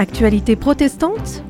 Actualité 0.00 0.56
protestante 0.56 1.44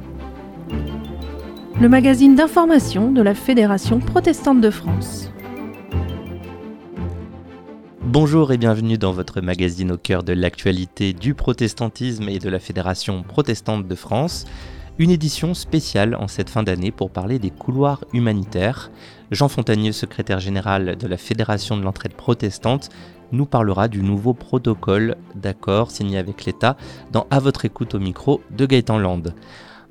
Le 1.81 1.89
magazine 1.89 2.35
d'information 2.35 3.13
de 3.13 3.23
la 3.23 3.37
Fédération 3.37 4.01
protestante 4.01 4.61
de 4.61 4.71
France. 4.71 5.31
Bonjour 8.03 8.51
et 8.51 8.59
bienvenue 8.59 8.99
dans 8.99 9.13
votre 9.13 9.41
magazine 9.41 9.93
au 9.93 9.97
cœur 9.97 10.25
de 10.25 10.33
l'actualité 10.33 11.13
du 11.13 11.35
protestantisme 11.35 12.29
et 12.29 12.41
de 12.41 12.49
la 12.49 12.59
Fédération 12.59 13.23
protestante 13.23 13.87
de 13.87 13.95
France. 13.95 14.47
Une 15.01 15.11
édition 15.11 15.55
spéciale 15.55 16.15
en 16.15 16.29
cette 16.29 16.51
fin 16.51 16.63
d'année 16.63 16.91
pour 16.91 17.11
parler 17.11 17.39
des 17.39 17.49
couloirs 17.49 18.05
humanitaires. 18.13 18.91
Jean 19.31 19.49
Fontanier, 19.49 19.93
secrétaire 19.93 20.41
général 20.41 20.99
de 20.99 21.07
la 21.09 21.17
Fédération 21.17 21.79
de 21.79 21.83
l'entraide 21.83 22.13
protestante, 22.13 22.91
nous 23.33 23.47
parlera 23.47 23.89
du 23.89 24.03
nouveau 24.03 24.35
protocole 24.35 25.17
d'accord 25.35 25.91
signé 25.91 26.19
avec 26.19 26.45
l'État 26.45 26.77
dans 27.13 27.27
À 27.31 27.41
votre 27.41 27.65
écoute 27.65 27.95
au 27.95 27.99
micro 27.99 28.43
de 28.51 28.67
Gaëtan 28.67 28.99
Land. 28.99 29.23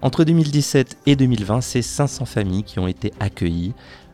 Entre 0.04 0.24
2017 0.26 1.00
et 1.08 1.16
2020, 1.16 1.62
c'est 1.62 1.82
500 1.82 2.26
familles 2.26 2.64
qui 2.64 2.78
ont 2.78 2.88
été 2.88 3.12
accueillies. 3.20 3.74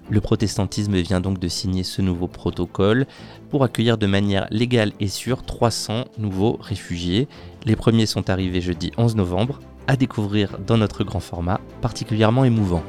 Le 0.09 0.21
protestantisme 0.21 0.96
vient 0.96 1.20
donc 1.20 1.40
de 1.40 1.49
signer 1.49 1.84
ce 1.84 2.02
nouveau 2.02 2.30
protocole 2.30 3.05
pour 3.49 3.66
accueillir 3.66 3.98
de 3.98 4.07
manière 4.07 4.48
légale 4.49 4.93
et 5.02 5.09
sûre 5.09 5.43
300 5.43 6.05
nouveaux 6.20 6.57
réfugiés. 6.62 7.27
Les 7.66 7.76
premiers 7.76 8.05
sont 8.05 8.30
arrivés 8.30 8.62
jeudi 8.62 8.91
11 8.98 9.18
novembre, 9.18 9.59
à 9.88 9.95
découvrir 9.95 10.57
dans 10.59 10.77
notre 10.77 11.03
grand 11.03 11.20
format, 11.20 11.59
particulièrement 11.81 12.45
émouvant. 12.45 12.84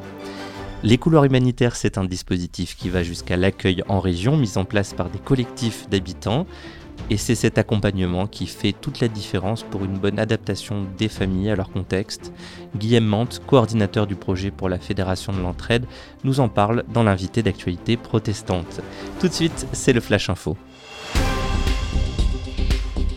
Les 0.82 0.98
couloirs 0.98 1.24
humanitaires, 1.24 1.74
c'est 1.74 1.98
un 1.98 2.04
dispositif 2.04 2.76
qui 2.76 2.90
va 2.90 3.02
jusqu'à 3.02 3.36
l'accueil 3.36 3.82
en 3.88 3.98
région 3.98 4.36
mis 4.36 4.58
en 4.58 4.64
place 4.64 4.94
par 4.94 5.10
des 5.10 5.18
collectifs 5.18 5.88
d'habitants. 5.88 6.46
Et 7.10 7.16
c'est 7.16 7.34
cet 7.34 7.58
accompagnement 7.58 8.26
qui 8.26 8.46
fait 8.46 8.72
toute 8.72 9.00
la 9.00 9.08
différence 9.08 9.62
pour 9.62 9.84
une 9.84 9.98
bonne 9.98 10.18
adaptation 10.18 10.86
des 10.98 11.08
familles 11.08 11.50
à 11.50 11.56
leur 11.56 11.70
contexte. 11.70 12.32
Guillaume 12.76 13.04
Mante, 13.04 13.42
coordinateur 13.46 14.06
du 14.06 14.16
projet 14.16 14.50
pour 14.50 14.68
la 14.68 14.78
Fédération 14.78 15.32
de 15.32 15.40
l'entraide, 15.40 15.86
nous 16.24 16.40
en 16.40 16.48
parle 16.48 16.84
dans 16.92 17.02
l'invité 17.02 17.42
d'actualité 17.42 17.96
protestante. 17.96 18.80
Tout 19.20 19.28
de 19.28 19.32
suite, 19.32 19.66
c'est 19.72 19.92
le 19.92 20.00
Flash 20.00 20.30
Info. 20.30 20.56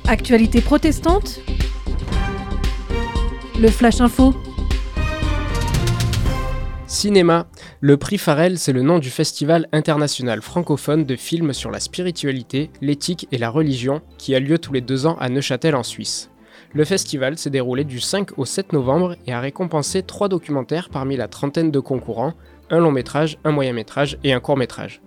Actualité 0.08 0.61
protestante 0.61 1.39
Le 3.62 3.68
Flash 3.68 4.00
Info 4.00 4.34
Cinéma. 6.88 7.48
Le 7.82 7.98
prix 7.98 8.18
Farel, 8.18 8.58
c'est 8.58 8.72
le 8.72 8.84
nom 8.84 9.00
du 9.00 9.10
festival 9.10 9.68
international 9.74 10.42
francophone 10.42 11.04
de 11.04 11.18
films 11.18 11.52
sur 11.52 11.70
la 11.70 11.82
spiritualité, 11.82 12.72
l'éthique 12.80 13.28
et 13.34 13.38
la 13.38 13.50
religion 13.50 14.02
qui 14.18 14.34
a 14.34 14.40
lieu 14.40 14.60
tous 14.60 14.72
les 14.72 14.80
deux 14.80 15.08
ans 15.08 15.18
à 15.20 15.28
Neuchâtel 15.28 15.76
en 15.76 15.84
Suisse. 15.84 16.32
Le 16.74 16.86
festival 16.86 17.38
s'est 17.38 17.50
déroulé 17.50 17.84
du 17.84 18.00
5 18.00 18.38
au 18.38 18.46
7 18.46 18.72
novembre 18.72 19.18
et 19.28 19.34
a 19.34 19.42
récompensé 19.42 20.04
trois 20.04 20.30
documentaires 20.30 20.88
parmi 20.90 21.18
la 21.18 21.28
trentaine 21.28 21.70
de 21.70 21.80
concurrents, 21.82 22.36
un 22.70 22.80
long 22.80 22.94
métrage, 22.94 23.40
un 23.44 23.52
moyen 23.52 23.73
métrage 23.73 24.18
et 24.23 24.32
un 24.32 24.40
court 24.40 24.56
métrage. 24.56 25.02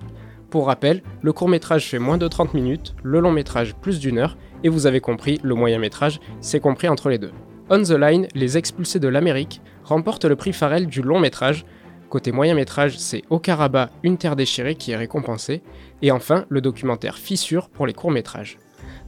Pour 0.50 0.66
rappel, 0.66 1.02
le 1.22 1.32
court 1.32 1.48
métrage 1.48 1.88
fait 1.88 1.98
moins 1.98 2.18
de 2.18 2.28
30 2.28 2.52
minutes, 2.52 2.94
le 3.02 3.20
long 3.20 3.32
métrage 3.32 3.74
plus 3.76 3.98
d'une 3.98 4.18
heure, 4.18 4.36
et 4.62 4.68
vous 4.68 4.86
avez 4.86 5.00
compris, 5.00 5.40
le 5.42 5.54
moyen 5.54 5.78
métrage, 5.78 6.20
c'est 6.42 6.60
compris 6.60 6.88
entre 6.90 7.08
les 7.08 7.16
deux. 7.16 7.32
On 7.74 7.82
the 7.84 7.92
Line, 7.92 8.28
Les 8.34 8.58
Expulsés 8.58 8.98
de 8.98 9.08
l'Amérique, 9.08 9.62
remporte 9.82 10.26
le 10.26 10.36
prix 10.36 10.52
Farrell 10.52 10.86
du 10.86 11.00
long 11.00 11.18
métrage. 11.18 11.64
Côté 12.10 12.30
moyen 12.30 12.54
métrage, 12.54 12.98
c'est 12.98 13.22
Au 13.30 13.38
Karabakh, 13.38 13.90
Une 14.02 14.18
terre 14.18 14.36
déchirée 14.36 14.74
qui 14.74 14.90
est 14.90 14.96
récompensé. 14.96 15.62
Et 16.02 16.10
enfin, 16.10 16.44
le 16.50 16.60
documentaire 16.60 17.16
Fissure 17.16 17.70
pour 17.70 17.86
les 17.86 17.94
courts 17.94 18.10
métrages. 18.10 18.58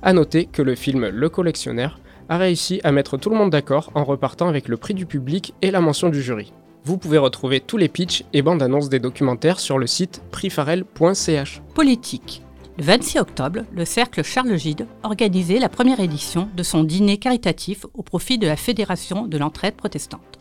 A 0.00 0.14
noter 0.14 0.46
que 0.46 0.62
le 0.62 0.76
film 0.76 1.06
Le 1.06 1.28
Collectionneur 1.28 2.00
a 2.30 2.38
réussi 2.38 2.80
à 2.84 2.90
mettre 2.90 3.18
tout 3.18 3.28
le 3.28 3.36
monde 3.36 3.50
d'accord 3.50 3.90
en 3.94 4.02
repartant 4.02 4.48
avec 4.48 4.68
le 4.68 4.78
prix 4.78 4.94
du 4.94 5.04
public 5.04 5.52
et 5.60 5.70
la 5.70 5.82
mention 5.82 6.08
du 6.08 6.22
jury. 6.22 6.54
Vous 6.84 6.96
pouvez 6.96 7.18
retrouver 7.18 7.60
tous 7.60 7.76
les 7.76 7.88
pitchs 7.88 8.24
et 8.32 8.40
bandes 8.40 8.62
annonces 8.62 8.88
des 8.88 8.98
documentaires 8.98 9.60
sur 9.60 9.76
le 9.76 9.86
site 9.86 10.22
prixfarel.ch. 10.30 11.60
Politique. 11.74 12.42
Le 12.76 12.82
26 12.82 13.20
octobre, 13.20 13.60
le 13.72 13.84
Cercle 13.84 14.24
Charles 14.24 14.56
Gide 14.56 14.88
organisait 15.04 15.60
la 15.60 15.68
première 15.68 16.00
édition 16.00 16.48
de 16.56 16.64
son 16.64 16.82
dîner 16.82 17.18
caritatif 17.18 17.86
au 17.94 18.02
profit 18.02 18.36
de 18.36 18.48
la 18.48 18.56
Fédération 18.56 19.28
de 19.28 19.38
l'entraide 19.38 19.76
protestante. 19.76 20.40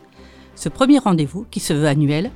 Ce 0.56 0.68
premier 0.68 0.98
rendez-vous, 0.98 1.46
qui 1.52 1.60
se 1.60 1.74
veut 1.74 1.86
annuel, 1.86 2.32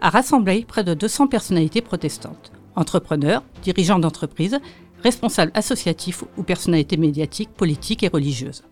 a 0.00 0.10
rassemblé 0.10 0.64
près 0.66 0.82
de 0.82 0.94
200 0.94 1.28
personnalités 1.28 1.80
protestantes, 1.80 2.50
entrepreneurs, 2.74 3.44
dirigeants 3.62 4.00
d'entreprises, 4.00 4.58
responsables 5.04 5.52
associatifs 5.54 6.24
ou 6.36 6.42
personnalités 6.42 6.96
médiatiques, 6.96 7.50
politiques 7.50 8.02
et 8.02 8.08
religieuses. 8.08 8.64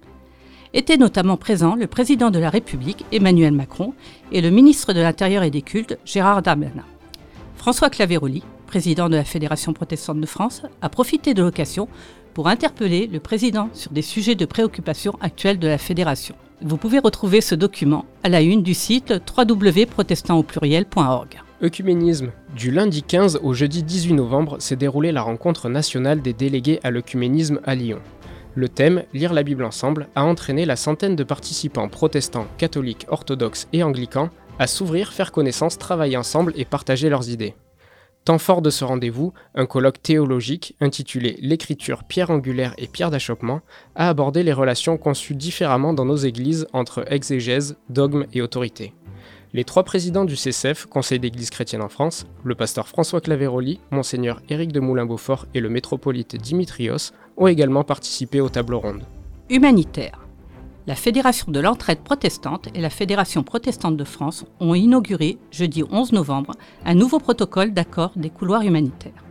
Étaient 0.73 0.97
notamment 0.97 1.37
présents 1.37 1.77
le 1.77 1.87
président 1.87 2.33
de 2.33 2.41
la 2.41 2.51
République, 2.51 3.05
Emmanuel 3.13 3.53
Macron, 3.53 3.95
et 4.33 4.41
le 4.41 4.51
ministre 4.51 4.93
de 4.93 5.01
l'Intérieur 5.01 5.45
et 5.45 5.53
des 5.53 5.63
Cultes, 5.63 6.01
Gérard 6.05 6.43
Darmanin. 6.43 6.85
François 7.55 7.91
Claveroli, 7.91 8.43
président 8.75 9.09
de 9.09 9.15
la 9.15 9.23
Fédération 9.23 9.73
protestante 9.73 10.21
de 10.21 10.27
France, 10.27 10.63
a 10.83 10.89
profité 10.89 11.33
de 11.33 11.45
l'occasion 11.45 11.87
pour 12.33 12.49
interpeller 12.49 13.07
le 13.07 13.21
président 13.21 13.69
sur 13.73 13.93
des 13.93 14.03
sujets 14.03 14.35
de 14.35 14.47
préoccupation 14.47 15.17
actuels 15.21 15.61
de 15.61 15.69
la 15.69 15.79
Fédération. 15.79 16.35
Vous 16.61 16.77
pouvez 16.77 16.99
retrouver 16.99 17.41
ce 17.41 17.55
document 17.55 18.05
à 18.25 18.29
la 18.29 18.41
une 18.41 18.65
du 18.65 18.75
site 18.75 19.15
www.protestantaupluriel.org. 19.39 21.41
Œcuménisme. 21.63 22.33
Du 22.57 22.73
lundi 22.73 23.05
15 23.05 23.39
au 23.45 23.55
jeudi 23.55 23.85
18 23.85 24.15
novembre 24.15 24.57
s'est 24.59 24.75
déroulée 24.75 25.13
la 25.13 25.23
rencontre 25.23 25.69
nationale 25.69 26.21
des 26.21 26.33
délégués 26.33 26.81
à 26.83 26.91
l'œcuménisme 26.91 27.61
à 27.63 27.77
Lyon. 27.77 28.01
Le 28.57 28.69
thème, 28.69 29.05
Lire 29.13 29.35
la 29.35 29.45
Bible 29.45 29.63
ensemble, 29.63 30.09
a 30.17 30.25
entraîné 30.25 30.67
la 30.67 30.75
centaine 30.75 31.15
de 31.15 31.23
participants 31.23 31.89
protestants, 31.89 32.49
catholiques, 32.59 33.07
orthodoxes 33.09 33.69
et 33.73 33.85
anglicans 33.85 34.31
à 34.59 34.67
s'ouvrir, 34.67 35.13
faire 35.13 35.31
connaissance, 35.31 35.79
travailler 35.79 36.17
ensemble 36.17 36.53
et 36.57 36.65
partager 36.65 37.09
leurs 37.09 37.31
idées. 37.31 37.55
Temps 38.25 38.39
fort 38.39 38.63
de 38.63 38.71
ce 38.71 38.85
rendez-vous, 38.85 39.35
un 39.55 39.67
colloque 39.67 40.01
théologique 40.01 40.77
intitulé 40.81 41.37
L'écriture 41.43 42.05
pierre 42.05 42.31
angulaire 42.31 42.73
et 42.79 42.87
pierre 42.87 43.11
d'achoppement 43.11 43.61
a 43.97 44.09
abordé 44.09 44.43
les 44.43 44.55
relations 44.55 44.97
conçues 44.97 45.35
différemment 45.35 45.93
dans 45.93 46.07
nos 46.07 46.17
églises 46.17 46.67
entre 46.73 47.05
exégèse, 47.13 47.77
dogme 47.91 48.25
et 48.33 48.41
autorité. 48.41 48.95
Les 49.53 49.65
trois 49.65 49.85
présidents 49.85 50.25
du 50.25 50.37
CCF, 50.37 50.87
Conseil 50.87 51.21
d'Église 51.21 51.51
chrétienne 51.51 51.83
en 51.83 51.91
France, 51.91 52.25
le 52.45 52.55
pasteur 52.55 52.89
François 52.89 53.21
Claveroli, 53.21 53.79
Monseigneur 53.91 54.41
Éric 54.49 54.73
de 54.73 54.81
Moulin-Beaufort 54.81 55.45
et 55.53 55.61
le 55.61 55.69
métropolite 55.69 56.35
Dimitrios 56.35 57.13
ont 57.37 57.47
également 57.47 57.85
participé 57.85 58.41
aux 58.41 58.49
tables 58.49 58.75
rondes. 58.75 59.05
Humanitaire. 59.51 60.24
La 60.87 60.95
Fédération 60.97 61.51
de 61.51 61.61
l'entraide 61.61 62.01
protestante 62.01 62.69
et 62.75 62.81
la 62.83 62.91
Fédération 62.91 63.43
protestante 63.43 63.97
de 63.97 64.05
France 64.05 64.45
ont 64.61 64.75
inauguré, 64.75 65.39
jeudi 65.51 65.83
11 65.83 66.13
novembre, 66.13 66.53
un 66.85 66.95
nouveau 66.95 67.19
protocole 67.19 67.73
d'accord 67.73 68.13
des 68.17 68.29
couloirs 68.29 68.61
humanitaires. 68.61 69.25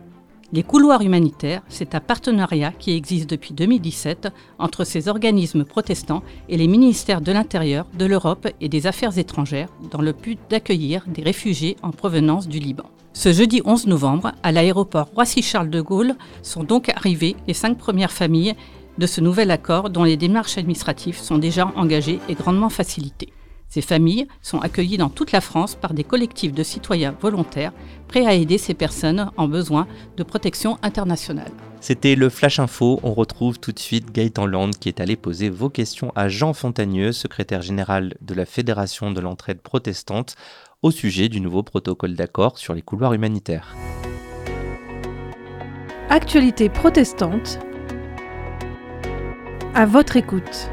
Les 0.52 0.64
couloirs 0.64 1.02
humanitaires, 1.02 1.62
c'est 1.68 1.94
un 1.94 2.00
partenariat 2.00 2.72
qui 2.72 2.96
existe 2.96 3.30
depuis 3.30 3.54
2017 3.54 4.30
entre 4.58 4.82
ces 4.82 5.06
organismes 5.06 5.64
protestants 5.64 6.24
et 6.48 6.56
les 6.56 6.66
ministères 6.66 7.20
de 7.20 7.30
l'Intérieur, 7.30 7.86
de 7.96 8.04
l'Europe 8.04 8.48
et 8.60 8.68
des 8.68 8.88
Affaires 8.88 9.16
étrangères 9.16 9.68
dans 9.92 10.02
le 10.02 10.12
but 10.12 10.40
d'accueillir 10.50 11.04
des 11.06 11.22
réfugiés 11.22 11.76
en 11.82 11.90
provenance 11.90 12.48
du 12.48 12.58
Liban. 12.58 12.90
Ce 13.16 13.32
jeudi 13.32 13.62
11 13.64 13.86
novembre, 13.86 14.32
à 14.42 14.50
l'aéroport 14.50 15.08
Roissy-Charles 15.14 15.70
de 15.70 15.80
Gaulle, 15.80 16.16
sont 16.42 16.64
donc 16.64 16.88
arrivées 16.88 17.36
les 17.46 17.54
cinq 17.54 17.78
premières 17.78 18.10
familles 18.10 18.54
de 18.98 19.06
ce 19.06 19.20
nouvel 19.20 19.50
accord 19.50 19.90
dont 19.90 20.04
les 20.04 20.16
démarches 20.16 20.58
administratives 20.58 21.18
sont 21.18 21.38
déjà 21.38 21.66
engagées 21.76 22.20
et 22.28 22.34
grandement 22.34 22.68
facilitées. 22.68 23.32
Ces 23.68 23.82
familles 23.82 24.28
sont 24.40 24.60
accueillies 24.60 24.98
dans 24.98 25.08
toute 25.08 25.32
la 25.32 25.40
France 25.40 25.74
par 25.74 25.94
des 25.94 26.04
collectifs 26.04 26.52
de 26.52 26.62
citoyens 26.62 27.16
volontaires 27.20 27.72
prêts 28.06 28.24
à 28.24 28.34
aider 28.34 28.56
ces 28.56 28.74
personnes 28.74 29.32
en 29.36 29.48
besoin 29.48 29.88
de 30.16 30.22
protection 30.22 30.78
internationale. 30.82 31.50
C'était 31.80 32.14
le 32.14 32.28
Flash 32.28 32.60
Info. 32.60 33.00
On 33.02 33.12
retrouve 33.12 33.58
tout 33.58 33.72
de 33.72 33.78
suite 33.80 34.12
Gaëtan 34.12 34.46
Land 34.46 34.70
qui 34.78 34.88
est 34.88 35.00
allé 35.00 35.16
poser 35.16 35.50
vos 35.50 35.70
questions 35.70 36.12
à 36.14 36.28
Jean 36.28 36.52
Fontagneux, 36.52 37.10
secrétaire 37.10 37.62
général 37.62 38.14
de 38.20 38.34
la 38.34 38.46
Fédération 38.46 39.10
de 39.10 39.20
l'entraide 39.20 39.60
protestante, 39.60 40.36
au 40.82 40.92
sujet 40.92 41.28
du 41.28 41.40
nouveau 41.40 41.64
protocole 41.64 42.14
d'accord 42.14 42.58
sur 42.58 42.74
les 42.74 42.82
couloirs 42.82 43.14
humanitaires. 43.14 43.74
Actualité 46.10 46.68
protestante 46.68 47.58
à 49.74 49.86
votre 49.86 50.16
écoute. 50.16 50.70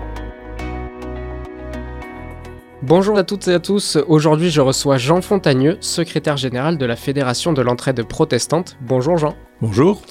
Bonjour 2.83 3.17
à 3.17 3.23
toutes 3.23 3.47
et 3.47 3.53
à 3.53 3.59
tous, 3.59 3.97
aujourd'hui 4.07 4.51
je 4.51 4.61
reçois 4.61 4.97
Jean 4.97 5.21
Fontagneux, 5.21 5.77
secrétaire 5.81 6.37
général 6.37 6.77
de 6.77 6.85
la 6.85 6.95
Fédération 6.95 7.51
de 7.51 7.63
l'entraide 7.63 8.03
protestante. 8.07 8.77
Bonjour 8.81 9.17
Jean. 9.17 9.35
Bonjour. 9.59 10.01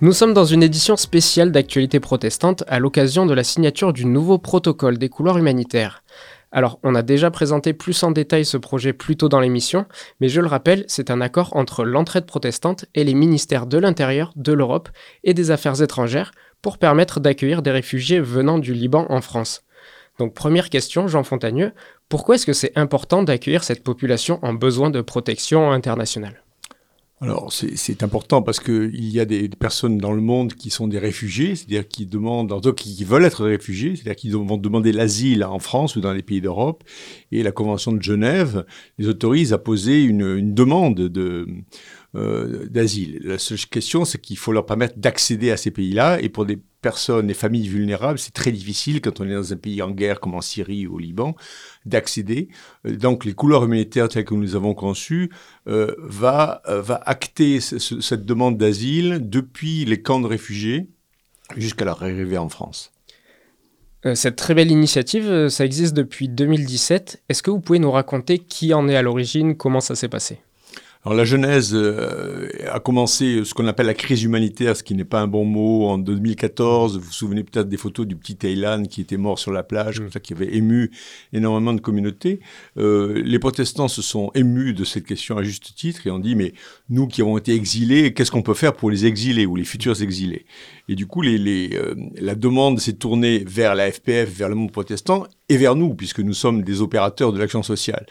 Nous 0.00 0.12
sommes 0.12 0.32
dans 0.32 0.46
une 0.46 0.62
édition 0.62 0.96
spéciale 0.96 1.52
d'actualité 1.52 2.00
protestante 2.00 2.64
à 2.68 2.78
l'occasion 2.78 3.26
de 3.26 3.34
la 3.34 3.44
signature 3.44 3.92
du 3.92 4.06
nouveau 4.06 4.38
protocole 4.38 4.98
des 4.98 5.10
couloirs 5.10 5.38
humanitaires. 5.38 6.02
Alors, 6.54 6.78
on 6.82 6.94
a 6.94 7.02
déjà 7.02 7.30
présenté 7.30 7.72
plus 7.72 8.02
en 8.02 8.10
détail 8.10 8.44
ce 8.44 8.58
projet 8.58 8.92
plus 8.92 9.16
tôt 9.16 9.30
dans 9.30 9.40
l'émission, 9.40 9.86
mais 10.20 10.28
je 10.28 10.40
le 10.40 10.48
rappelle, 10.48 10.84
c'est 10.86 11.10
un 11.10 11.22
accord 11.22 11.56
entre 11.56 11.84
l'entraide 11.84 12.26
protestante 12.26 12.84
et 12.94 13.04
les 13.04 13.14
ministères 13.14 13.66
de 13.66 13.78
l'Intérieur, 13.78 14.32
de 14.36 14.52
l'Europe 14.52 14.90
et 15.24 15.32
des 15.32 15.50
Affaires 15.50 15.80
étrangères 15.80 16.32
pour 16.62 16.78
permettre 16.78 17.20
d'accueillir 17.20 17.60
des 17.60 17.72
réfugiés 17.72 18.20
venant 18.20 18.58
du 18.58 18.72
Liban 18.72 19.06
en 19.10 19.20
France. 19.20 19.64
Donc 20.18 20.34
première 20.34 20.70
question, 20.70 21.08
Jean 21.08 21.24
Fontagneux, 21.24 21.72
pourquoi 22.08 22.36
est-ce 22.36 22.46
que 22.46 22.52
c'est 22.52 22.76
important 22.76 23.22
d'accueillir 23.22 23.64
cette 23.64 23.82
population 23.82 24.38
en 24.42 24.54
besoin 24.54 24.90
de 24.90 25.00
protection 25.00 25.72
internationale? 25.72 26.42
Alors, 27.22 27.52
c'est 27.52 28.02
important 28.02 28.42
parce 28.42 28.58
qu'il 28.58 29.08
y 29.08 29.20
a 29.20 29.24
des, 29.24 29.48
personnes 29.48 29.96
dans 29.96 30.10
le 30.12 30.20
monde 30.20 30.54
qui 30.54 30.70
sont 30.70 30.88
des 30.88 30.98
réfugiés, 30.98 31.54
c'est-à-dire 31.54 31.86
qui 31.86 32.04
demandent, 32.04 32.52
qui 32.74 33.04
veulent 33.04 33.24
être 33.24 33.44
réfugiés, 33.44 33.94
c'est-à-dire 33.94 34.16
qui 34.16 34.30
vont 34.30 34.56
demander 34.56 34.90
l'asile 34.90 35.44
en 35.44 35.60
France 35.60 35.94
ou 35.94 36.00
dans 36.00 36.12
les 36.12 36.22
pays 36.22 36.40
d'Europe. 36.40 36.82
Et 37.30 37.44
la 37.44 37.52
Convention 37.52 37.92
de 37.92 38.02
Genève 38.02 38.66
les 38.98 39.06
autorise 39.06 39.52
à 39.52 39.58
poser 39.58 40.02
une, 40.02 40.36
une 40.36 40.52
demande 40.52 40.96
de, 40.96 41.46
euh, 42.14 42.66
d'asile. 42.68 43.20
La 43.24 43.38
seule 43.38 43.56
question, 43.56 44.04
c'est 44.04 44.20
qu'il 44.20 44.36
faut 44.36 44.52
leur 44.52 44.66
permettre 44.66 44.98
d'accéder 44.98 45.50
à 45.50 45.56
ces 45.56 45.70
pays-là. 45.70 46.20
Et 46.20 46.28
pour 46.28 46.44
des 46.44 46.58
personnes 46.82 47.30
et 47.30 47.34
familles 47.34 47.68
vulnérables, 47.68 48.18
c'est 48.18 48.34
très 48.34 48.52
difficile 48.52 49.00
quand 49.00 49.20
on 49.20 49.26
est 49.26 49.32
dans 49.32 49.50
un 49.54 49.56
pays 49.56 49.80
en 49.80 49.90
guerre 49.90 50.20
comme 50.20 50.34
en 50.34 50.42
Syrie 50.42 50.86
ou 50.86 50.96
au 50.96 50.98
Liban 50.98 51.34
d'accéder. 51.86 52.48
Euh, 52.86 52.96
donc 52.96 53.24
les 53.24 53.32
couloirs 53.32 53.64
humanitaires 53.64 54.10
tels 54.10 54.26
que 54.26 54.34
nous 54.34 54.42
les 54.42 54.54
avons 54.54 54.74
conçus 54.74 55.30
euh, 55.68 55.94
va, 56.00 56.60
va 56.66 57.00
acter 57.06 57.60
cette 57.60 58.26
demande 58.26 58.58
d'asile 58.58 59.20
depuis 59.22 59.86
les 59.86 60.02
camps 60.02 60.20
de 60.20 60.26
réfugiés 60.26 60.90
jusqu'à 61.56 61.86
leur 61.86 62.02
arrivée 62.02 62.36
en 62.36 62.50
France. 62.50 62.92
Cette 64.14 64.36
très 64.36 64.54
belle 64.54 64.70
initiative, 64.70 65.48
ça 65.48 65.64
existe 65.64 65.94
depuis 65.94 66.28
2017. 66.28 67.22
Est-ce 67.28 67.42
que 67.42 67.50
vous 67.50 67.60
pouvez 67.60 67.78
nous 67.78 67.90
raconter 67.90 68.38
qui 68.38 68.74
en 68.74 68.86
est 68.88 68.96
à 68.96 69.02
l'origine, 69.02 69.56
comment 69.56 69.80
ça 69.80 69.94
s'est 69.94 70.08
passé? 70.08 70.40
Alors 71.04 71.16
la 71.16 71.24
Genèse 71.24 71.72
euh, 71.74 72.48
a 72.70 72.78
commencé 72.78 73.44
ce 73.44 73.54
qu'on 73.54 73.66
appelle 73.66 73.86
la 73.86 73.94
crise 73.94 74.22
humanitaire, 74.22 74.76
ce 74.76 74.84
qui 74.84 74.94
n'est 74.94 75.04
pas 75.04 75.20
un 75.20 75.26
bon 75.26 75.44
mot, 75.44 75.88
en 75.88 75.98
2014. 75.98 76.96
Vous 76.96 77.04
vous 77.04 77.12
souvenez 77.12 77.42
peut-être 77.42 77.68
des 77.68 77.76
photos 77.76 78.06
du 78.06 78.14
petit 78.14 78.36
Thailand 78.36 78.84
qui 78.84 79.00
était 79.00 79.16
mort 79.16 79.40
sur 79.40 79.50
la 79.50 79.64
plage, 79.64 80.00
mm. 80.00 80.12
ça, 80.12 80.20
qui 80.20 80.32
avait 80.32 80.54
ému 80.54 80.92
énormément 81.32 81.72
de 81.72 81.80
communautés. 81.80 82.38
Euh, 82.76 83.20
les 83.24 83.40
protestants 83.40 83.88
se 83.88 84.00
sont 84.00 84.30
émus 84.36 84.74
de 84.74 84.84
cette 84.84 85.04
question 85.04 85.36
à 85.36 85.42
juste 85.42 85.74
titre 85.74 86.06
et 86.06 86.10
ont 86.12 86.20
dit, 86.20 86.36
mais 86.36 86.54
nous 86.88 87.08
qui 87.08 87.20
avons 87.20 87.36
été 87.36 87.52
exilés, 87.52 88.14
qu'est-ce 88.14 88.30
qu'on 88.30 88.42
peut 88.42 88.54
faire 88.54 88.74
pour 88.74 88.88
les 88.88 89.04
exilés 89.04 89.44
ou 89.44 89.56
les 89.56 89.64
futurs 89.64 90.00
exilés? 90.02 90.46
Et 90.88 90.94
du 90.94 91.08
coup, 91.08 91.20
les, 91.20 91.36
les, 91.36 91.70
euh, 91.74 91.96
la 92.14 92.36
demande 92.36 92.78
s'est 92.78 92.92
tournée 92.92 93.42
vers 93.44 93.74
la 93.74 93.90
FPF, 93.90 94.32
vers 94.32 94.48
le 94.48 94.54
monde 94.54 94.70
protestant 94.70 95.26
et 95.48 95.56
vers 95.56 95.74
nous, 95.74 95.94
puisque 95.94 96.20
nous 96.20 96.32
sommes 96.32 96.62
des 96.62 96.80
opérateurs 96.80 97.32
de 97.32 97.40
l'action 97.40 97.64
sociale. 97.64 98.06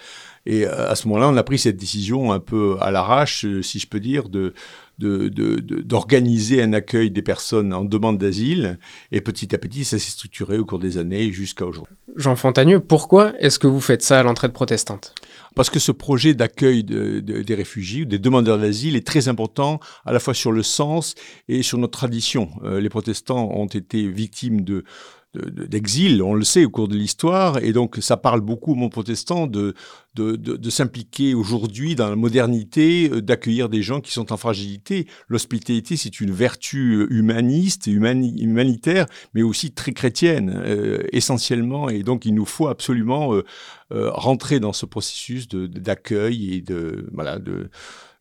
Et 0.45 0.65
euh, 0.65 0.89
à 0.89 0.95
ce 0.95 1.07
moment-là, 1.07 1.29
on 1.29 1.37
a 1.37 1.43
pris 1.43 1.59
cette 1.59 1.77
décision 1.77 2.31
un 2.31 2.39
peu 2.39 2.77
à 2.81 2.91
l'arrache, 2.91 3.45
euh, 3.45 3.61
si 3.61 3.79
je 3.79 3.87
peux 3.87 3.99
dire, 3.99 4.29
de 4.29 4.53
d'organiser 5.01 6.57
de, 6.57 6.61
de, 6.61 6.67
un 6.67 6.73
accueil 6.73 7.09
des 7.09 7.23
personnes 7.23 7.73
en 7.73 7.83
demande 7.83 8.19
d'asile. 8.19 8.77
Et 9.11 9.19
petit 9.19 9.55
à 9.55 9.57
petit, 9.57 9.83
ça 9.83 9.97
s'est 9.97 10.11
structuré 10.11 10.59
au 10.59 10.65
cours 10.65 10.77
des 10.77 10.99
années 10.99 11.31
jusqu'à 11.31 11.65
aujourd'hui. 11.65 11.95
Jean 12.15 12.35
Fontagneux, 12.35 12.79
pourquoi 12.79 13.33
est-ce 13.39 13.57
que 13.57 13.65
vous 13.65 13.81
faites 13.81 14.03
ça 14.03 14.19
à 14.19 14.23
l'entraide 14.23 14.53
protestante? 14.53 15.15
Parce 15.55 15.69
que 15.69 15.79
ce 15.79 15.91
projet 15.91 16.33
d'accueil 16.33 16.83
de, 16.83 17.19
des 17.19 17.55
réfugiés, 17.55 18.05
des 18.05 18.19
demandeurs 18.19 18.59
d'asile, 18.59 18.95
est 18.95 19.05
très 19.05 19.27
important 19.27 19.79
à 20.05 20.13
la 20.13 20.19
fois 20.19 20.33
sur 20.33 20.51
le 20.51 20.63
sens 20.63 21.15
et 21.47 21.63
sur 21.63 21.77
notre 21.77 21.97
tradition. 21.97 22.49
Euh, 22.63 22.79
les 22.79 22.89
protestants 22.89 23.49
ont 23.51 23.65
été 23.65 24.07
victimes 24.07 24.61
de 24.61 24.83
d'exil, 25.33 26.21
on 26.21 26.33
le 26.33 26.43
sait 26.43 26.65
au 26.65 26.69
cours 26.69 26.87
de 26.87 26.95
l'histoire, 26.95 27.63
et 27.63 27.71
donc 27.71 27.97
ça 28.01 28.17
parle 28.17 28.41
beaucoup 28.41 28.73
au 28.73 28.75
monde 28.75 28.91
protestant 28.91 29.47
de, 29.47 29.73
de, 30.15 30.35
de, 30.35 30.69
s'impliquer 30.69 31.33
aujourd'hui 31.33 31.95
dans 31.95 32.09
la 32.09 32.17
modernité, 32.17 33.09
euh, 33.09 33.21
d'accueillir 33.21 33.69
des 33.69 33.81
gens 33.81 34.01
qui 34.01 34.11
sont 34.11 34.33
en 34.33 34.37
fragilité. 34.37 35.07
L'hospitalité, 35.29 35.95
c'est 35.95 36.19
une 36.19 36.31
vertu 36.31 37.07
humaniste, 37.09 37.87
humanitaire, 37.87 39.05
mais 39.33 39.41
aussi 39.41 39.71
très 39.71 39.93
chrétienne, 39.93 40.53
euh, 40.65 41.03
essentiellement, 41.13 41.87
et 41.89 42.03
donc 42.03 42.25
il 42.25 42.33
nous 42.33 42.45
faut 42.45 42.67
absolument 42.67 43.33
euh, 43.33 43.43
rentrer 43.89 44.59
dans 44.59 44.73
ce 44.73 44.85
processus 44.85 45.47
d'accueil 45.47 46.55
et 46.55 46.61
de, 46.61 47.07
voilà, 47.13 47.39
de 47.39 47.69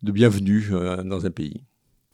bienvenue 0.03 0.69
dans 1.05 1.27
un 1.27 1.31
pays. 1.31 1.65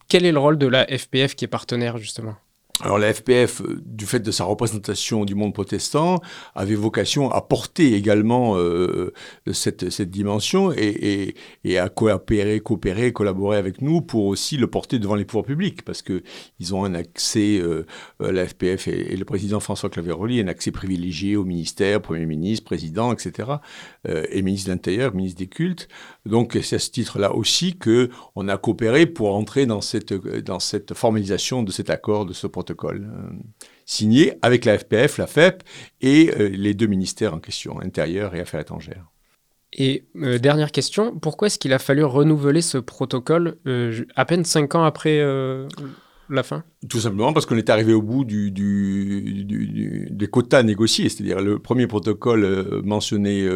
Quel 0.07 0.25
est 0.25 0.31
le 0.31 0.39
rôle 0.39 0.57
de 0.57 0.67
la 0.67 0.85
FPF 0.85 1.35
qui 1.35 1.45
est 1.45 1.49
partenaire 1.49 1.97
justement? 1.97 2.35
Alors 2.81 2.99
la 2.99 3.11
FPF, 3.11 3.61
euh, 3.61 3.81
du 3.85 4.05
fait 4.05 4.19
de 4.19 4.29
sa 4.29 4.43
représentation 4.43 5.25
du 5.25 5.33
monde 5.33 5.53
protestant, 5.53 6.21
avait 6.53 6.75
vocation 6.75 7.31
à 7.31 7.41
porter 7.41 7.95
également 7.95 8.55
euh, 8.57 9.13
cette, 9.51 9.89
cette, 9.89 10.11
dimension 10.11 10.71
et, 10.71 11.35
et, 11.63 11.79
à 11.79 11.89
coopérer, 11.89 12.59
coopérer, 12.59 13.13
collaborer 13.13 13.57
avec 13.57 13.81
nous 13.81 14.01
pour 14.01 14.25
aussi 14.25 14.57
le 14.57 14.67
porter 14.67 14.99
devant 14.99 15.15
les 15.15 15.25
pouvoirs 15.25 15.45
publics, 15.45 15.83
parce 15.83 16.03
que 16.03 16.21
ils 16.59 16.75
ont 16.75 16.83
un 16.83 16.93
accès, 16.93 17.57
euh, 17.59 17.85
la 18.19 18.47
FPF 18.47 18.87
et, 18.87 19.17
le 19.17 19.25
président 19.25 19.59
François 19.59 19.89
Claveroli, 19.89 20.39
un 20.39 20.47
accès 20.47 20.71
privilégié 20.71 21.35
au 21.35 21.45
ministère, 21.45 22.01
Premier 22.01 22.27
ministre, 22.27 22.65
président, 22.65 23.11
etc., 23.11 23.49
et 24.07 24.41
ministre 24.41 24.67
de 24.69 24.73
l'Intérieur, 24.73 25.13
ministre 25.13 25.39
des 25.39 25.47
Cultes. 25.47 25.89
Donc 26.27 26.57
c'est 26.61 26.75
à 26.75 26.79
ce 26.79 26.91
titre-là 26.91 27.33
aussi 27.33 27.77
que 27.77 28.09
on 28.35 28.47
a 28.47 28.57
coopéré 28.57 29.05
pour 29.05 29.35
entrer 29.35 29.65
dans 29.65 29.81
cette, 29.81 30.13
dans 30.13 30.59
cette 30.59 30.93
formalisation 30.93 31.63
de 31.63 31.71
cet 31.71 31.89
accord, 31.89 32.25
de 32.25 32.33
ce 32.33 32.47
protocole 32.47 33.09
euh, 33.11 33.29
signé 33.85 34.33
avec 34.41 34.65
la 34.65 34.77
FPF, 34.77 35.17
la 35.17 35.27
FEP 35.27 35.63
et 36.01 36.31
euh, 36.39 36.49
les 36.49 36.73
deux 36.73 36.87
ministères 36.87 37.33
en 37.33 37.39
question, 37.39 37.79
intérieur 37.81 38.35
et 38.35 38.39
affaires 38.39 38.61
étrangères. 38.61 39.05
Et 39.73 40.05
euh, 40.15 40.37
dernière 40.37 40.71
question, 40.71 41.17
pourquoi 41.17 41.47
est-ce 41.47 41.59
qu'il 41.59 41.73
a 41.73 41.79
fallu 41.79 42.03
renouveler 42.03 42.61
ce 42.61 42.77
protocole 42.77 43.57
à 44.15 44.25
peine 44.25 44.45
cinq 44.45 44.75
ans 44.75 44.83
après 44.83 45.21
Tout 46.89 46.99
simplement 46.99 47.33
parce 47.33 47.45
qu'on 47.45 47.57
est 47.57 47.69
arrivé 47.69 47.93
au 47.93 48.01
bout 48.01 48.25
du, 48.25 48.51
des 48.51 50.27
quotas 50.27 50.63
négociés. 50.63 51.09
C'est-à-dire 51.09 51.39
le 51.41 51.59
premier 51.59 51.87
protocole 51.87 52.43
euh, 52.43 52.81
mentionnait 52.83 53.47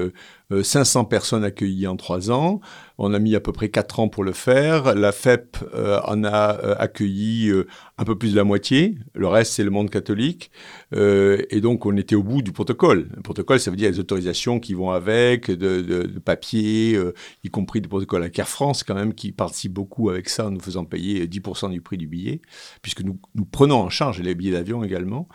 500 0.50 1.01
euh, 1.01 1.03
personnes 1.06 1.44
accueillies 1.44 1.88
en 1.88 1.97
trois 1.97 2.31
ans. 2.31 2.62
On 3.03 3.13
a 3.13 3.19
mis 3.19 3.36
à 3.36 3.39
peu 3.39 3.51
près 3.51 3.69
quatre 3.69 4.00
ans 4.00 4.09
pour 4.09 4.24
le 4.24 4.31
faire. 4.31 4.95
La 4.95 5.12
FEP 5.12 5.57
euh, 5.74 6.00
en 6.06 6.24
a 6.24 6.31
accueilli 6.80 7.51
un 7.98 8.03
peu 8.03 8.18
plus 8.18 8.31
de 8.31 8.38
la 8.38 8.44
moitié. 8.44 8.95
Le 9.13 9.27
reste, 9.27 9.53
c'est 9.53 9.63
le 9.63 9.71
monde 9.71 9.89
catholique. 9.89 10.51
et 10.94 11.62
donc, 11.62 11.86
on 11.86 11.95
était 11.98 12.15
au 12.15 12.24
bout 12.24 12.42
du 12.42 12.51
protocole. 12.51 13.09
Le 13.15 13.21
protocole, 13.21 13.59
ça 13.59 13.71
veut 13.71 13.77
dire 13.77 13.89
les 13.89 14.00
autorisations 14.00 14.59
qui 14.59 14.74
vont 14.74 14.92
avec, 14.92 15.50
de, 15.50 15.81
de, 15.81 16.19
papier, 16.19 17.00
y 17.44 17.50
compris 17.50 17.81
des 17.81 17.88
protocoles 17.88 18.24
à 18.24 18.30
Air 18.33 18.48
France, 18.48 18.83
quand 18.83 18.95
même, 18.95 19.13
qui 19.13 19.31
participe 19.31 19.74
beaucoup 19.74 20.09
avec 20.09 20.30
ça 20.30 20.48
en 20.48 20.51
nous 20.51 20.59
faisant 20.59 20.86
payer 20.86 21.27
10% 21.27 21.71
du 21.71 21.81
prix 21.81 21.98
du 21.98 22.07
billet 22.07 22.42
puisque 22.81 23.01
nous, 23.01 23.19
nous, 23.36 23.45
prenons 23.45 23.75
en 23.75 23.89
charge 23.89 24.21
les 24.21 24.36
billets 24.36 24.51
d'avion 24.51 24.83
également. 24.83 25.27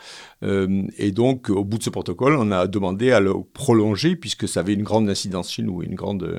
Euh, 0.42 0.86
et 0.98 1.12
donc, 1.12 1.50
au 1.50 1.64
bout 1.64 1.78
de 1.78 1.82
ce 1.82 1.90
protocole, 1.90 2.36
on 2.36 2.50
a 2.50 2.66
demandé 2.66 3.12
à 3.12 3.20
le 3.20 3.32
prolonger, 3.52 4.16
puisque 4.16 4.48
ça 4.48 4.60
avait 4.60 4.74
une 4.74 4.82
grande 4.82 5.08
incidence 5.08 5.50
chez 5.52 5.62
nous, 5.62 5.82
une 5.82 5.94
grande 5.94 6.24
euh, 6.24 6.38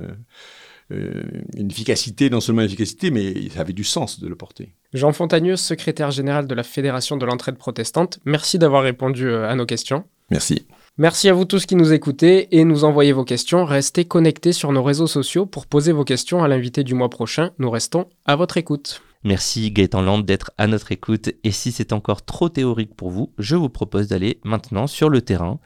une 0.89 1.69
efficacité, 1.69 2.29
non 2.29 2.39
seulement 2.39 2.61
une 2.61 2.67
efficacité, 2.67 3.11
mais 3.11 3.49
ça 3.49 3.61
avait 3.61 3.73
du 3.73 3.83
sens 3.83 4.19
de 4.19 4.27
le 4.27 4.35
porter. 4.35 4.73
Jean 4.93 5.11
Fontagneux, 5.11 5.57
secrétaire 5.57 6.11
général 6.11 6.47
de 6.47 6.55
la 6.55 6.63
Fédération 6.63 7.17
de 7.17 7.25
l'entraide 7.25 7.57
protestante, 7.57 8.19
merci 8.25 8.57
d'avoir 8.57 8.83
répondu 8.83 9.27
euh, 9.27 9.49
à 9.49 9.55
nos 9.55 9.65
questions. 9.65 10.05
Merci. 10.31 10.65
Merci 10.97 11.29
à 11.29 11.33
vous 11.33 11.45
tous 11.45 11.65
qui 11.65 11.75
nous 11.75 11.93
écoutez 11.93 12.57
et 12.57 12.63
nous 12.63 12.83
envoyez 12.83 13.11
vos 13.11 13.23
questions. 13.23 13.65
Restez 13.65 14.05
connectés 14.05 14.51
sur 14.51 14.71
nos 14.71 14.83
réseaux 14.83 15.07
sociaux 15.07 15.45
pour 15.45 15.67
poser 15.67 15.91
vos 15.91 16.03
questions 16.03 16.43
à 16.43 16.47
l'invité 16.47 16.83
du 16.83 16.95
mois 16.95 17.09
prochain. 17.09 17.51
Nous 17.59 17.69
restons 17.69 18.07
à 18.25 18.35
votre 18.35 18.57
écoute. 18.57 19.01
Merci 19.23 19.71
Gaëtan 19.71 20.01
Land 20.01 20.19
d'être 20.19 20.51
à 20.57 20.67
notre 20.67 20.91
écoute 20.91 21.29
et 21.43 21.51
si 21.51 21.71
c'est 21.71 21.93
encore 21.93 22.23
trop 22.23 22.49
théorique 22.49 22.95
pour 22.95 23.09
vous, 23.09 23.31
je 23.37 23.55
vous 23.55 23.69
propose 23.69 24.07
d'aller 24.07 24.39
maintenant 24.43 24.87
sur 24.87 25.09
le 25.09 25.21
terrain. 25.21 25.59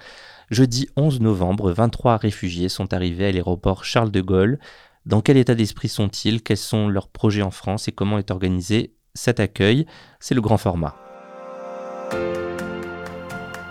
Jeudi 0.50 0.90
11 0.98 1.22
novembre, 1.22 1.72
23 1.72 2.18
réfugiés 2.18 2.70
sont 2.70 2.94
arrivés 2.94 3.28
à 3.28 3.32
l'aéroport 3.32 3.86
Charles 3.86 4.12
de 4.12 4.22
Gaulle. 4.22 4.60
Dans 5.08 5.22
quel 5.22 5.38
état 5.38 5.56
d'esprit 5.56 5.90
sont-ils? 5.90 6.44
Quels 6.44 6.58
sont 6.58 6.88
leurs 6.88 7.08
projets 7.08 7.42
en 7.42 7.50
France? 7.50 7.88
Et 7.88 7.92
comment 7.92 8.20
est 8.20 8.30
organisé 8.30 8.94
cet 9.16 9.40
accueil? 9.40 9.88
C'est 10.20 10.36
le 10.36 10.42
grand 10.42 10.58
format. 10.58 10.96